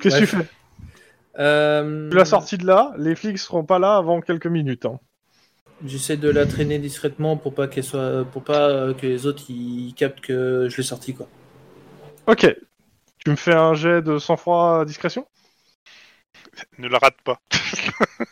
[0.01, 0.47] Qu'est-ce que tu fais?
[1.39, 4.87] Euh, Tu l'as sortie de là, les flics seront pas là avant quelques minutes.
[4.87, 4.99] hein.
[5.85, 9.43] J'essaie de la traîner discrètement pour pas qu'elle soit, pour pas euh, que les autres
[9.51, 11.29] ils captent que je l'ai sortie quoi.
[12.27, 12.47] Ok.
[13.19, 15.27] Tu me fais un jet de sang-froid discrétion?
[16.79, 17.39] Ne la rate pas.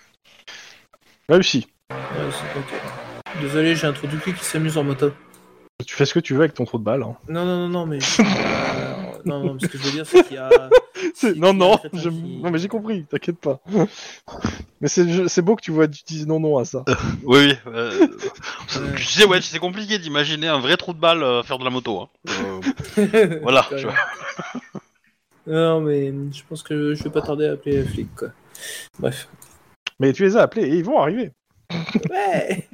[1.29, 1.67] Réussi.
[1.91, 1.97] Ouais.
[3.43, 5.13] Désolé, j'ai un trou du cul qui s'amuse en moto.
[5.87, 7.03] Tu fais ce que tu veux avec ton trou de balle.
[7.03, 7.17] hein.
[7.29, 7.99] Non, non, non, non, mais.
[9.25, 10.51] non, non, mais ce que je veux dire, c'est qu'il y a.
[11.15, 13.61] C'est- non, a non, je- qui- non, mais j'ai compris, t'inquiète pas.
[14.81, 16.85] mais c'est beau que tu vois, tu dises non, non à ça.
[17.25, 17.55] Oui, oui.
[17.67, 18.07] euh,
[18.97, 21.71] tu sais, ouais, c'est compliqué d'imaginer un vrai trou de balle euh, faire de la
[21.71, 22.01] moto.
[22.01, 22.09] hein.
[22.99, 23.95] Euh, voilà, tu vois.
[25.47, 28.29] Non, mais je pense que je vais pas tarder à appeler les flics, quoi.
[28.99, 29.29] Bref.
[30.01, 31.33] Mais tu les as appelés et ils vont arriver.
[32.11, 32.69] Ouais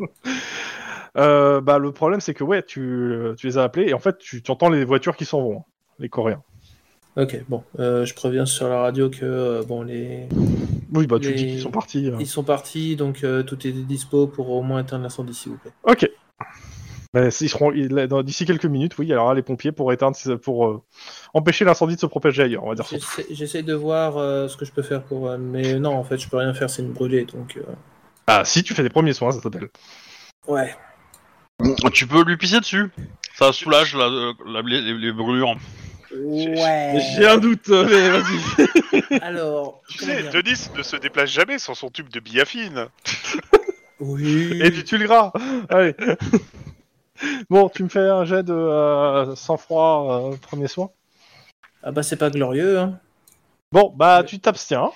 [1.16, 4.16] Euh, bah, le problème, c'est que ouais, tu, tu les as appelés et en fait,
[4.18, 5.64] tu, tu entends les voitures qui s'en vont, hein,
[6.00, 6.42] les Coréens.
[7.16, 10.28] Ok, bon, euh, je préviens sur la radio que, euh, bon, les...
[10.94, 12.08] Oui, bah, tu Les- dis qu'ils sont partis.
[12.08, 12.16] euh.
[12.20, 15.58] ils sont partis, donc euh, tout est dispo pour au moins éteindre l'incendie, s'il vous
[15.58, 15.72] plaît.
[15.84, 16.08] Ok.
[17.12, 17.72] Mais ils seront
[18.22, 20.82] d'ici quelques minutes, oui, il y aura les pompiers pour éteindre, pour euh,
[21.34, 22.86] empêcher l'incendie de se propager ailleurs, on va dire.
[23.30, 25.28] J'essaie de voir euh, ce que je peux faire pour...
[25.28, 27.56] euh, mais non, en fait, je peux rien faire, c'est une brûlée, donc...
[27.56, 27.62] euh,
[28.28, 29.68] Ah, si tu fais des premiers soins, ça s'appelle.
[30.46, 30.72] Ouais.
[31.92, 32.90] Tu peux lui pisser dessus.
[33.34, 34.08] Ça soulage la,
[34.46, 35.56] la- les, les brûlures.
[36.12, 37.00] Ouais.
[37.14, 39.18] J'ai un doute, mais vas-y.
[39.22, 42.88] Alors, Tu sais, Denis ne se déplace jamais sans son tube de biafine.
[44.00, 44.58] Oui.
[44.62, 45.30] Et puis tu le gras.
[45.68, 45.94] Allez.
[47.50, 50.90] bon, tu me fais un jet de euh, sang-froid, euh, premier soin.
[51.82, 52.98] Ah bah c'est pas glorieux, hein.
[53.72, 54.90] Bon, bah tu t'abstiens.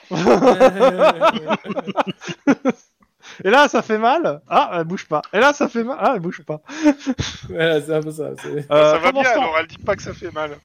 [3.43, 4.41] Et là, ça fait mal.
[4.49, 5.23] Ah, elle bouge pas.
[5.33, 5.97] Et là, ça fait mal.
[6.01, 6.61] Ah, elle bouge pas.
[7.49, 8.31] voilà, c'est un peu ça.
[8.41, 10.31] c'est- Euh, ça va pendant bien, ce temps- alors elle dit pas que ça fait
[10.31, 10.57] mal.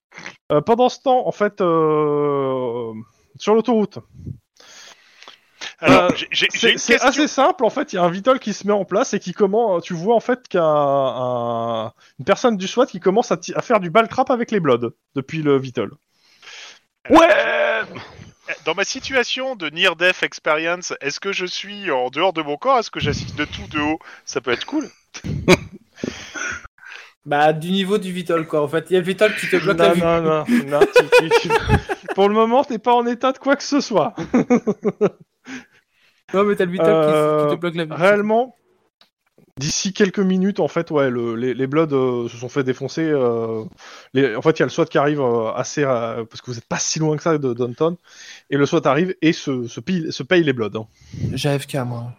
[0.52, 2.94] Euh, pendant ce temps, en fait, euh,
[3.38, 4.00] sur l'autoroute,
[5.82, 7.10] Alors, Euh, j'ai- j'ai j'ai c'est une c'est question.
[7.10, 7.64] assez simple.
[7.64, 9.84] En fait, il y a un Vitol qui se met en place et qui commence.
[9.84, 13.62] Tu vois en fait qu'un un- une personne du SWAT qui commence à, ti- à
[13.62, 15.94] faire du ball trap avec les Bloods depuis le Vitol.
[17.10, 17.28] Ouais
[18.66, 22.58] Dans ma situation de Near Death Experience, est-ce que je suis en dehors de mon
[22.58, 22.80] corps?
[22.80, 24.00] Est-ce que j'assiste de tout de haut?
[24.26, 24.90] Ça peut être cool.
[27.26, 28.62] Bah du niveau du Vitol quoi.
[28.64, 30.02] En fait, il y a le Vitol qui te bloque la Non, vue.
[30.02, 31.50] non, non, non, tu- tu- tu-
[32.16, 34.16] Pour le moment, t'es pas en état de quoi que ce soit.
[36.34, 37.92] Non mais t'as le Vitol qui- Euh, qui, te bloque la vue.
[37.94, 38.56] Réellement,
[39.60, 43.04] d'ici quelques minutes, en fait, ouais, le- les, les Bloods euh, se sont fait défoncer.
[43.04, 43.64] euh,
[44.14, 46.50] les- en fait, il y a le SWAT qui arrive euh, assez euh, parce que
[46.50, 47.96] vous êtes pas si loin que ça de Downton,
[48.50, 50.88] et le SWAT arrive et se, se, pille- se paye les Bloods, hein,
[51.34, 52.14] J'ai AFK moi.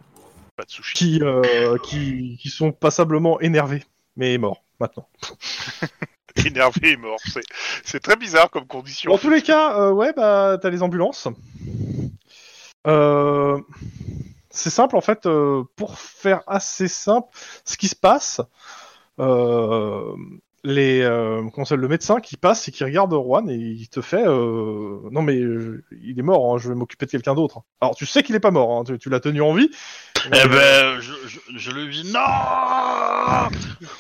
[0.57, 0.95] Pas de sushi.
[0.95, 3.83] qui, euh, qui qui sont passablement énervés,
[4.17, 5.09] mais morts maintenant.
[6.47, 7.19] Énervé et mort.
[7.25, 7.41] C'est-
[7.85, 9.11] C'est très bizarre comme condition.
[9.11, 11.27] Dans tous les cas, euh, ouais, bah t'as les ambulances.
[12.87, 13.59] Euh,
[14.51, 15.27] c'est simple en fait.
[15.27, 17.29] euh, pour faire assez simple,
[17.65, 18.41] ce qui se passe,
[19.19, 20.13] euh,
[20.63, 24.25] les euh, ça, le médecin qui passe et qui regarde Juan et il te fait
[24.25, 26.55] non mais il est mort.
[26.55, 27.61] hein, je vais m'occuper de quelqu'un d'autre.
[27.81, 28.79] Alors tu sais qu'il est pas mort.
[28.79, 29.71] hein, tu, tu l'as tenu en vie.
[30.27, 32.21] Eh ben, je, je, je lui dis non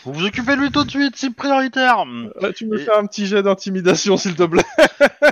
[0.04, 2.04] Vous vous occupez de lui tout de suite, c'est prioritaire
[2.42, 4.62] Euh, tu me Et- fais un petit jet d'intimidation s'il te plaît.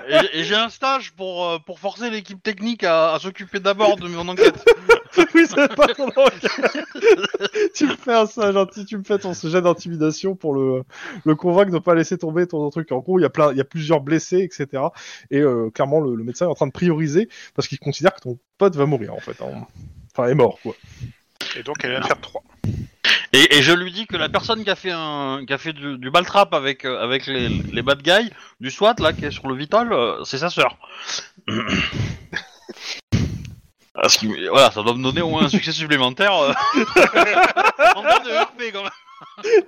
[0.09, 4.09] Et, et j'ai un stage pour, pour forcer l'équipe technique à, à s'occuper d'abord de
[4.09, 4.65] mon enquête.
[5.35, 6.09] oui, c'est pas ton
[7.75, 10.83] tu me fais un ça, gentil, tu me fais ton jet d'intimidation pour le,
[11.25, 12.93] le convaincre de pas laisser tomber ton truc.
[12.93, 14.83] En gros, il y a plein, il y a plusieurs blessés, etc.
[15.31, 18.21] Et euh, clairement, le, le médecin est en train de prioriser parce qu'il considère que
[18.21, 19.41] ton pote va mourir en fait.
[19.43, 19.67] hein.
[20.15, 20.75] Enfin, est mort quoi.
[21.57, 22.43] Et donc elle vient de faire 3.
[23.33, 25.73] Et, et je lui dis que la personne qui a fait, un, qui a fait
[25.75, 28.31] du, du ball trap avec, euh, avec les, les bad guys
[28.61, 30.79] du SWAT, là, qui est sur le Vitol, euh, c'est sa sœur.
[34.01, 36.33] Parce que, voilà, ça doit me donner au moins un succès supplémentaire.
[36.35, 36.53] euh.
[37.97, 39.65] en termes de RP, quand même.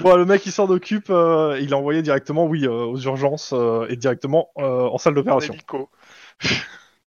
[0.00, 3.52] Bon, le mec il s'en occupe, euh, il l'a envoyé directement, oui, euh, aux urgences
[3.52, 5.52] euh, et directement euh, en salle d'opération.
[5.54, 5.90] Hélico.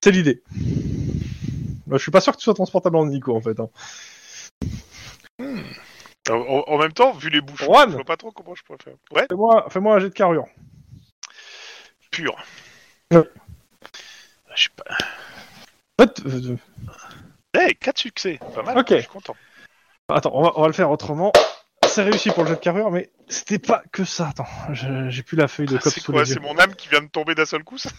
[0.02, 0.42] C'est l'idée.
[0.56, 3.58] Euh, je suis pas sûr que tu sois transportable en hélico en fait.
[3.60, 3.68] hein.
[6.30, 7.90] En, en- en même temps, vu les bouchons, Juan.
[7.90, 8.94] je vois pas trop comment je pourrais faire.
[9.12, 10.46] Ouais, Fais-moi, fais-moi un jet de carrure.
[12.10, 12.34] pur.
[13.12, 13.28] Ouais.
[14.54, 14.84] Je sais pas.
[16.00, 16.56] Euh,
[17.68, 18.40] Eh, 4 succès.
[18.54, 18.78] Pas mal.
[18.78, 18.86] Ok.
[18.90, 19.36] Je suis content.
[20.08, 21.32] Attends, on va, on va le faire autrement.
[21.86, 24.28] C'est réussi pour le jet de carrure, mais c'était pas que ça.
[24.28, 26.34] Attends, je- j'ai plus la feuille de code C'est sous quoi les yeux.
[26.34, 27.90] C'est mon âme qui vient de tomber d'un seul coup ça?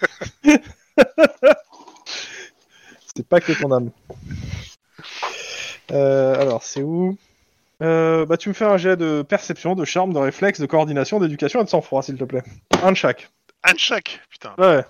[3.15, 3.91] C'est pas que ton âme.
[5.91, 7.17] Euh, alors, c'est où?
[7.81, 11.19] Euh, Bah, tu me fais un jet de perception, de charme, de réflexe, de coordination,
[11.21, 12.43] d'éducation et de sang-froid, s'il te plaît.
[12.83, 13.29] Un de chaque.
[13.63, 14.53] Un de chaque, putain.
[14.57, 14.83] Ouais,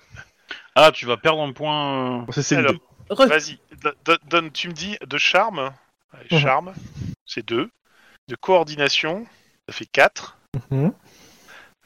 [0.74, 2.22] Ah, tu vas perdre un point.
[2.22, 2.32] euh.
[2.32, 2.72] c'est c'est Alors.
[3.10, 5.72] Re- Vas-y, do- do- donne, tu me dis de charme.
[6.12, 6.38] Allez, Mhm.
[6.40, 6.74] Charme,
[7.24, 7.70] c'est 2.
[8.28, 9.26] De coordination,
[9.68, 10.38] ça fait 4.
[10.70, 10.92] Mhm.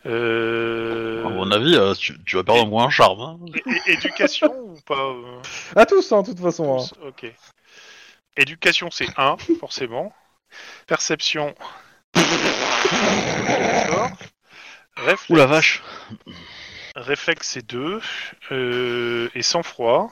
[0.07, 1.25] Euh...
[1.27, 3.21] À mon avis, euh, tu, tu vas perdre un point en charme.
[3.21, 3.39] hein.
[3.87, 5.43] éducation ou pas euh,
[5.77, 6.79] À tous, hein, de toute façon.
[6.81, 6.87] hein.
[7.07, 7.27] Ok.
[8.37, 10.15] Éducation, c'est 1, forcément.
[10.87, 11.55] Perception.
[12.15, 14.11] D'accord.
[14.97, 15.83] Réflexe, Ouh la vache.
[16.97, 18.01] réflexe c'est 2.
[19.35, 20.11] et sang-froid.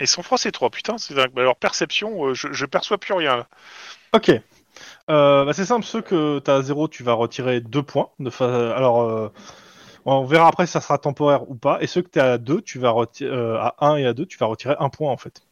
[0.00, 0.70] Et sang-froid c'est 3.
[0.70, 1.30] Putain, c'est dingue.
[1.38, 3.46] Alors perception, euh, je, je perçois plus rien là.
[4.12, 4.30] Ok.
[5.10, 8.08] Euh, bah, c'est simple, ceux que tu as 0, tu vas retirer 2 points.
[8.18, 9.32] De fa- Alors, euh,
[10.06, 11.78] on verra après si ça sera temporaire ou pas.
[11.82, 14.26] Et ceux que tu es à 2, tu vas retirer à 1 et à 2,
[14.26, 15.42] tu vas retirer 1 point en fait.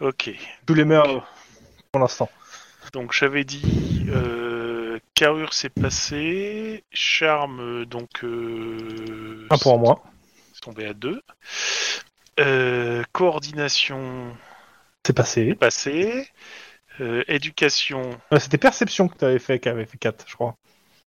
[0.00, 0.30] Ok.
[0.66, 1.26] Tous les meilleurs
[1.92, 2.28] pour l'instant.
[2.92, 4.06] Donc j'avais dit
[5.14, 9.98] carrure c'est passé, charme donc euh, 1 point en moins.
[10.52, 11.22] c'est tombé à 2.
[12.40, 14.36] Euh, coordination
[15.06, 15.54] C'est passé.
[15.54, 16.28] passé.
[17.00, 20.56] Euh, éducation Euh, C'était perception que tu avais fait, qui avait fait 4, je crois.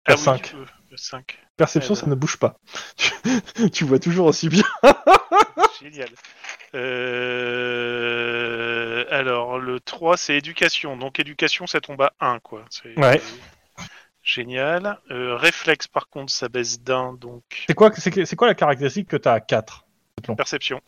[0.07, 0.53] ah À oui, 5.
[0.55, 0.65] euh,
[0.95, 1.38] 5.
[1.57, 2.57] Perception, Ouais, ça ne bouge pas.
[3.73, 4.63] Tu- vois toujours aussi bien.
[5.82, 6.09] Génial.
[7.36, 10.97] Euh, alors le 3 c'est éducation.
[10.97, 12.65] Donc éducation ça tombe à 1 quoi.
[12.97, 13.21] Ouais.
[14.23, 14.99] Génial.
[15.11, 19.17] Euh, réflexe par contre ça baisse d'un donc C'est quoi, c'est quoi la caractéristique que
[19.17, 19.86] tu as à 4
[20.38, 20.82] perception.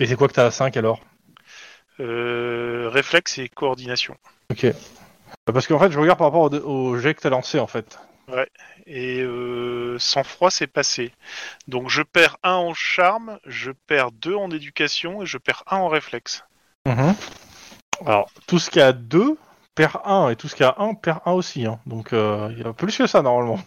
[0.00, 1.00] Et c'est quoi que tu as à 5 alors
[2.00, 4.16] Euh, réflexe et coordination.
[4.50, 4.66] Ok.
[5.46, 7.58] Bah, Parce qu'en fait, je regarde par rapport au, au jet que tu as lancé
[7.58, 7.98] en fait.
[8.86, 11.12] Et euh, sang-froid, c'est passé.
[11.68, 15.76] Donc je perds 1 en charme, je perds 2 en éducation et je perds 1
[15.76, 16.44] en réflexe.
[16.86, 17.14] Mhm.
[18.06, 19.36] Alors, tout ce qui a 2
[19.74, 21.66] perd 1 et tout ce qui a 1 perd 1 aussi.
[21.66, 21.78] hein.
[21.86, 23.58] Donc, euh, il y a plus que ça normalement.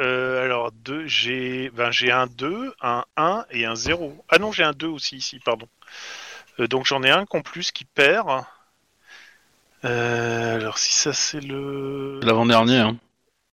[0.00, 4.16] Euh, alors deux, j'ai ben, j'ai un 2, un 1 et un 0.
[4.30, 5.68] Ah non, j'ai un 2 aussi ici, pardon.
[6.58, 8.44] Euh, donc j'en ai un qu'en plus qui perd.
[9.84, 12.20] Euh, alors si ça c'est le...
[12.22, 12.98] L'avant-dernier, hein.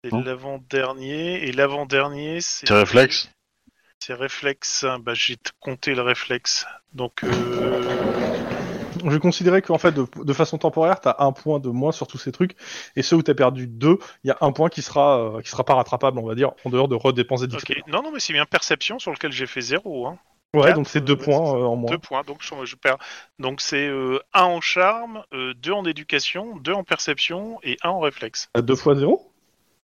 [0.04, 1.48] C'est l'avant-dernier.
[1.48, 2.68] Et l'avant-dernier c'est...
[2.68, 3.30] C'est réflexe.
[4.00, 4.86] C'est réflexe.
[5.02, 6.68] Bah j'ai compté le réflexe.
[6.94, 7.24] Donc...
[9.06, 9.10] Euh...
[9.10, 11.92] Je vais considérer qu'en fait, de, de façon temporaire, tu as un point de moins
[11.92, 12.56] sur tous ces trucs.
[12.96, 15.42] Et ceux où tu as perdu 2, il y a un point qui sera, euh,
[15.42, 17.70] qui sera pas rattrapable, on va dire, en dehors de redépenser d'XP.
[17.72, 17.84] Ok.
[17.88, 20.08] Non, non, mais c'est bien perception sur lequel j'ai fait 0.
[20.08, 20.18] Hein.
[20.54, 21.92] Ouais, Quatre, donc c'est euh, 2 ouais, points euh, en moins.
[21.92, 22.98] Deux points, donc je, je perds.
[23.40, 28.50] Donc c'est 1 en charme, 2 en éducation, 2 en perception et 1 en réflexe.
[28.56, 29.32] 2 fois 0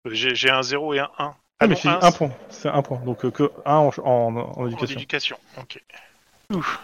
[0.05, 1.33] Euh, J'ai j'ai un 0 et un 1.
[1.61, 2.31] Ah, mais non, c'est un, un point.
[2.49, 2.99] C'est un point.
[3.03, 4.95] Donc euh, que 1 en, en, en en éducation.
[4.95, 5.37] éducation.
[5.59, 5.83] Ok.
[6.53, 6.79] Ouf.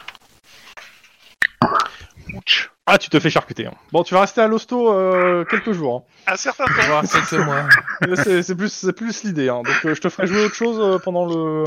[2.33, 2.69] Ouch.
[2.87, 3.65] Ah, tu te fais charcuter.
[3.65, 3.73] hein.
[3.91, 6.05] Bon, tu vas rester à l'hosto euh, quelques jours.
[6.27, 6.33] hein.
[6.33, 6.87] Un certain On va temps.
[6.87, 7.67] voir quelques mois.
[8.07, 9.49] Mais c'est c'est plus, c'est plus l'idée.
[9.49, 9.61] Hein.
[9.63, 11.63] Donc euh, je te ferai jouer autre chose euh, pendant le.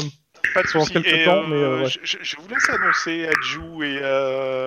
[0.54, 0.92] Pas de pendant soucis.
[1.02, 1.88] quelques Et, temps, euh, mais, euh, ouais.
[1.88, 4.66] je, je- je vous laisse annoncer à Ju et à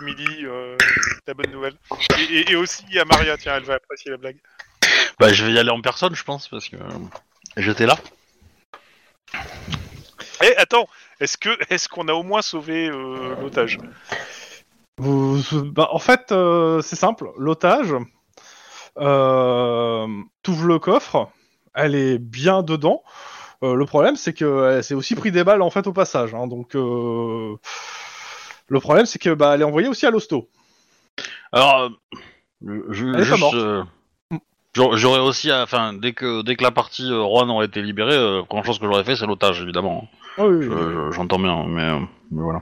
[0.00, 0.76] Emily euh,
[1.26, 1.74] la bonne nouvelle.
[2.18, 4.36] Et, et- et aussi à Maria, tiens, elle va apprécier la blague.
[5.18, 6.88] Bah, je vais y aller en personne, je pense, parce que euh,
[7.58, 7.96] j'étais là.
[10.42, 10.88] Eh, attends,
[11.20, 13.78] est-ce que est-ce qu'on a au moins sauvé euh, l'otage?
[14.98, 15.38] Vous,
[15.72, 17.30] bah, en fait, euh, c'est simple.
[17.36, 17.94] L'otage,
[18.98, 20.06] euh,
[20.42, 21.28] t'ouvres le coffre,
[21.74, 23.02] elle est bien dedans.
[23.62, 26.34] Euh, le problème, c'est que elle s'est aussi pris des balles en fait au passage.
[26.34, 26.46] hein.
[26.46, 27.56] donc, euh,
[28.68, 30.48] le problème, c'est que bah, elle est envoyée aussi à l'hosto.
[31.52, 31.90] Alors,
[32.90, 33.54] je, juste,
[34.74, 38.64] j'aurais aussi, enfin, dès que dès que la partie Rouen aurait été libérée, la première
[38.64, 40.08] chose que j'aurais fait, c'est l'otage, évidemment.
[40.36, 40.94] Ah oui, oui, Je- oui.
[40.94, 41.92] je- J'entends bien, mais,
[42.30, 42.60] mais voilà.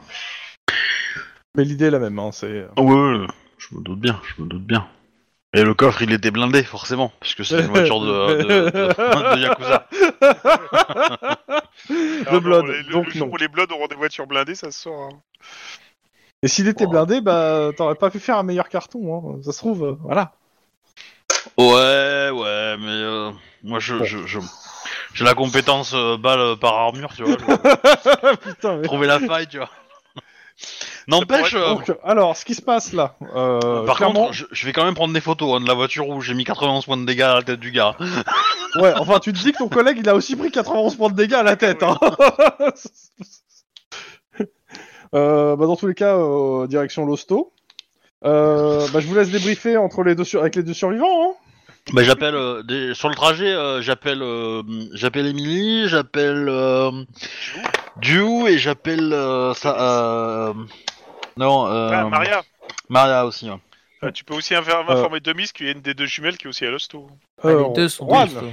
[1.57, 2.18] Mais l'idée est la même.
[2.18, 2.66] Hein, c'est.
[2.76, 3.26] Ah ouais, ouais,
[3.59, 4.86] je me doute bien, je me doute bien.
[5.57, 9.40] Et le coffre, il était blindé, forcément, puisque c'est une voiture de, de, de- de
[9.40, 9.86] Yakuza.
[11.90, 12.64] le Alors, blood.
[12.66, 13.32] non, les- le- donc le jour non.
[13.34, 15.11] où les Bloods auront des voitures blindées, ça se sort.
[15.12, 15.20] hein.
[16.42, 16.90] Et s'il était Oh.
[16.90, 19.16] blindé, bah t'aurais pas pu faire un meilleur carton.
[19.36, 19.42] Hein.
[19.44, 20.32] Ça se trouve, euh, voilà.
[21.57, 23.30] Ouais, ouais, mais euh,
[23.62, 24.40] moi, je, je, je-
[25.14, 27.36] j'ai la compétence euh, balle par armure, tu vois.
[27.38, 29.70] je- Putain, mais- trouver la faille, tu vois.
[31.07, 33.16] N'empêche, euh, Donc, alors, ce qui se passe là.
[33.34, 35.74] euh, par clairement- contre, je, je vais quand même prendre des photos hein, de la
[35.74, 37.96] voiture où j'ai mis 91 points de dégâts à la tête du gars.
[38.76, 41.14] Ouais, enfin, tu te dis que ton collègue, il a aussi pris 91 points de
[41.14, 41.84] dégâts à la tête.
[41.84, 41.96] Hein.
[45.14, 47.52] Euh, bah, dans tous les cas, euh, direction l'hosto.
[48.24, 51.07] Euh, bah, je vous laisse débriefer entre les deux sur- avec les deux survivants.
[51.30, 51.34] Hein.
[51.92, 56.90] Bah, j'appelle euh, des- sur le trajet, euh, j'appelle euh, j'appelle Emily, j'appelle euh,
[58.48, 59.76] et j'appelle euh, ça
[60.48, 60.52] euh,
[61.37, 62.43] non euh, Ah, Maria,
[62.89, 63.51] Maria aussi.
[63.51, 63.57] ouais.
[64.05, 66.49] euh, tu peux aussi informer Demis qu'il y a une des deux jumelles qui est
[66.49, 67.07] aussi à l'hosto.
[67.43, 68.53] Ah, Euh, les deux sont Juan, des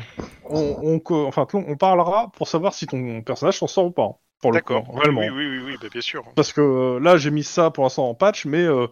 [0.50, 3.92] on, on, co- enfin, Tlon, on parlera pour savoir si ton personnage s'en sort ou
[3.92, 4.04] pas.
[4.04, 4.96] hein, Pour le coup, D'accord.
[4.96, 5.22] hein, réellement.
[5.22, 6.24] Oui, oui, oui, oui, bah, bien sûr.
[6.36, 8.64] Parce que euh, là, j'ai mis ça pour l'instant en patch, mais.
[8.64, 8.88] Euh...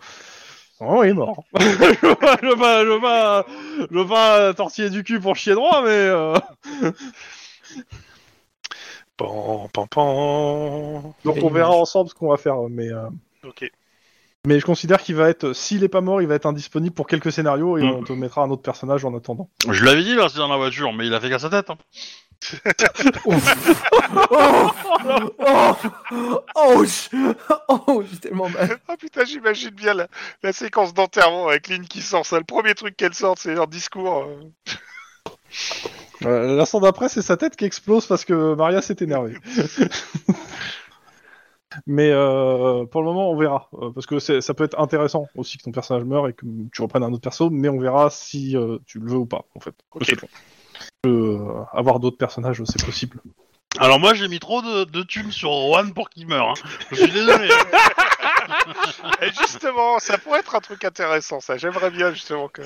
[0.81, 1.43] Oh, il est mort.
[1.59, 1.65] je
[2.47, 3.45] veux pas, je veux pas,
[3.91, 5.89] je pas tortiller du cul pour chier droit, mais.
[5.89, 6.33] Euh...
[9.17, 11.13] Pan, pan, pan.
[11.25, 12.87] Donc on verra ensemble ce qu'on va faire, mais.
[12.87, 13.09] euh,
[13.43, 13.69] Ok.
[14.47, 17.07] Mais je considère qu'il va être, s'il est pas mort, il va être indisponible pour
[17.07, 17.89] quelques scénarios et Mm.
[17.89, 19.49] on te mettra un autre personnage en attendant.
[19.69, 21.69] Je l'avais dit là, c'est dans la voiture, mais il a fait qu'à sa tête.
[21.69, 21.77] hein.
[23.25, 23.33] oh,
[25.45, 27.33] oh, oh, je-
[27.67, 28.77] oh, j'ai tellement mal.
[28.87, 30.07] Ah putain, j'imagine bien la,
[30.41, 32.37] la séquence d'enterrement avec Lynn qui sort ça.
[32.37, 34.25] Le premier truc qu'elle sort, c'est leur discours.
[34.25, 34.39] euh.
[36.25, 39.35] Euh, L'instant d'après, c'est sa tête qui explose parce que Maria s'est énervée.
[41.85, 43.69] Mais euh, pour le moment, on verra.
[43.73, 46.81] Euh, parce que ça peut être intéressant aussi que ton personnage meure et que tu
[46.81, 49.59] reprennes un autre perso, mais on verra si euh, tu le veux ou pas, en
[49.59, 49.75] fait.
[49.91, 50.03] Ok.
[50.05, 50.27] C'est tout.
[51.05, 53.21] Euh, avoir d'autres personnages, c'est possible.
[53.77, 56.49] Alors moi j'ai mis trop de, de thunes sur Juan pour qu'il meure.
[56.49, 56.53] hein.
[56.89, 57.47] Je suis désolé.
[59.21, 61.57] Et justement, ça pourrait être un truc intéressant, ça.
[61.57, 62.47] J'aimerais bien, justement.
[62.47, 62.63] Que...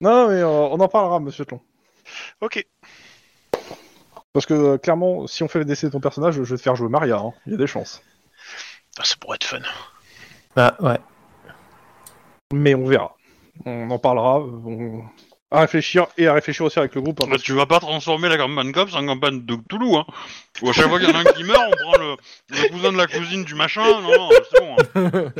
[0.00, 1.60] Non, mais euh, on en parlera, monsieur Tlon.
[2.40, 2.64] Ok.
[4.38, 6.62] Parce que euh, clairement, si on fait le décès de ton personnage, je vais te
[6.62, 7.16] faire jouer Maria.
[7.18, 7.32] hein.
[7.46, 8.02] Il y a des chances.
[8.96, 9.58] Ah, ça pourrait être fun.
[10.54, 10.98] Bah ouais.
[12.52, 13.16] Mais on verra.
[13.66, 14.38] On en parlera.
[14.38, 15.02] on-
[15.50, 17.20] À réfléchir et à réfléchir aussi avec le groupe.
[17.20, 20.04] hein, Bah, tu vas pas transformer la campagne Cops en campagne de Cthulhu, hein.
[20.62, 22.16] Ou à chaque fois qu'il y en a un qui meurt, on prend le,
[22.50, 23.82] le cousin de la cousine du machin.
[24.02, 24.76] Non, non, c'est bon.
[24.94, 25.32] hein.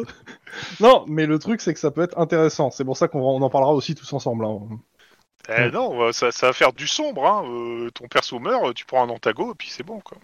[0.80, 2.70] Non, mais le truc, c'est que ça peut être intéressant.
[2.70, 4.44] C'est pour ça qu'on va- on en parlera aussi tous ensemble.
[4.46, 4.60] hein.
[5.48, 7.26] Eh non, euh, ça, ça va faire du sombre.
[7.26, 7.44] Hein.
[7.46, 10.00] Euh, ton perso meurt, tu prends un antago et puis c'est bon.
[10.00, 10.18] Quoi.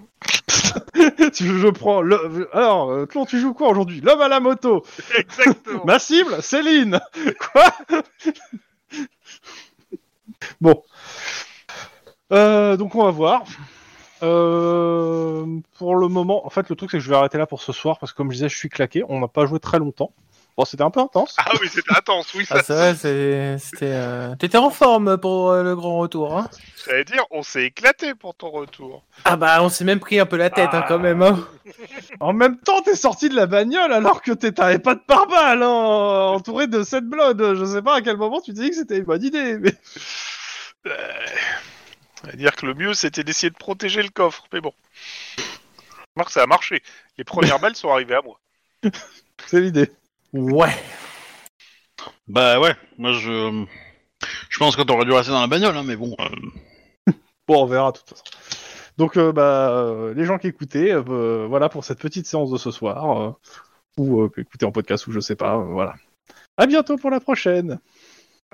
[0.95, 2.49] Je, prends le.
[2.53, 4.01] Alors, euh, Tlon, tu joues quoi aujourd'hui?
[4.01, 4.85] L'homme à la moto
[5.17, 5.85] Exactement.
[5.87, 7.01] Ma cible, Céline
[7.53, 7.73] Quoi?
[10.61, 10.83] Bon.
[12.33, 13.45] Euh, donc on va voir.
[14.23, 15.47] Euh,
[15.79, 17.73] pour le moment, en fait, le truc c'est que je vais arrêter là pour ce
[17.73, 19.03] soir parce que comme je disais, je suis claqué.
[19.09, 20.13] On n'a pas joué très longtemps.
[20.59, 21.37] Bon, c'était un peu intense.
[21.39, 22.57] ah oui, c'était intense, oui, ça.
[22.59, 23.93] Ah, c'est vrai, c'est- c'était.
[23.93, 26.51] euh, T'étais en forme pour euh, le grand retour, hein
[26.85, 29.05] J'allais dire, on s'est éclaté pour ton retour.
[29.25, 31.47] Ah bah, on s'est même pris un peu la tête, hein, quand même, hein
[32.19, 35.69] En même temps, t'es sorti de la bagnole alors que t'avais pas de pare-balles, hein,
[36.35, 37.55] entouré de cette blood.
[37.55, 39.59] Je sais pas à quel moment tu t'es dit que c'était une bonne idée.
[39.59, 39.73] Mais...
[40.89, 40.97] Euh,
[42.25, 44.73] on va dire que le mieux, c'était d'essayer de protéger le coffre, mais bon.
[46.17, 46.83] Marc, ça a marché.
[47.17, 48.41] Les premières balles sont arrivées à moi.
[49.47, 49.89] C'est l'idée.
[50.33, 50.75] Ouais.
[52.27, 53.65] Bah ouais, moi je.
[54.51, 56.15] Je pense que t'aurais dû rester dans la bagnole, hein, mais bon.
[56.21, 57.13] euh,
[57.47, 58.25] Bon, on verra de toute façon.
[58.99, 62.59] Donc, euh, bah, euh, les gens qui écoutaient, euh, voilà pour cette petite séance de
[62.59, 63.31] ce soir, euh,
[63.97, 65.95] ou euh, écouter en podcast ou je sais pas, euh, voilà.
[66.57, 67.79] À bientôt pour la prochaine.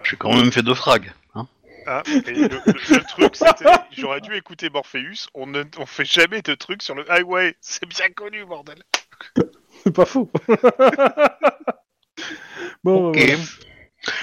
[0.03, 1.13] J'ai quand même fait deux frags.
[1.35, 1.47] Hein.
[1.87, 5.29] Hein Et le, le- le truc, c'était, j'aurais dû écouter Morpheus.
[5.35, 7.57] On ne on fait jamais de trucs sur le highway.
[7.63, 8.83] C'est bien connu, bordel.
[9.85, 10.31] C'est pas faux.
[12.85, 13.17] bon, Ok.
[13.17, 13.25] bah,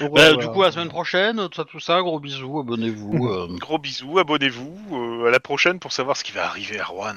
[0.00, 0.36] Bah, revoir.
[0.38, 3.26] du coup, à la semaine prochaine, tout ça, tout ça, gros bisous, abonnez-vous.
[3.28, 3.48] euh.
[3.60, 5.22] Gros bisous, abonnez-vous.
[5.24, 7.14] euh, à la prochaine pour savoir ce qui va arriver à Rouen.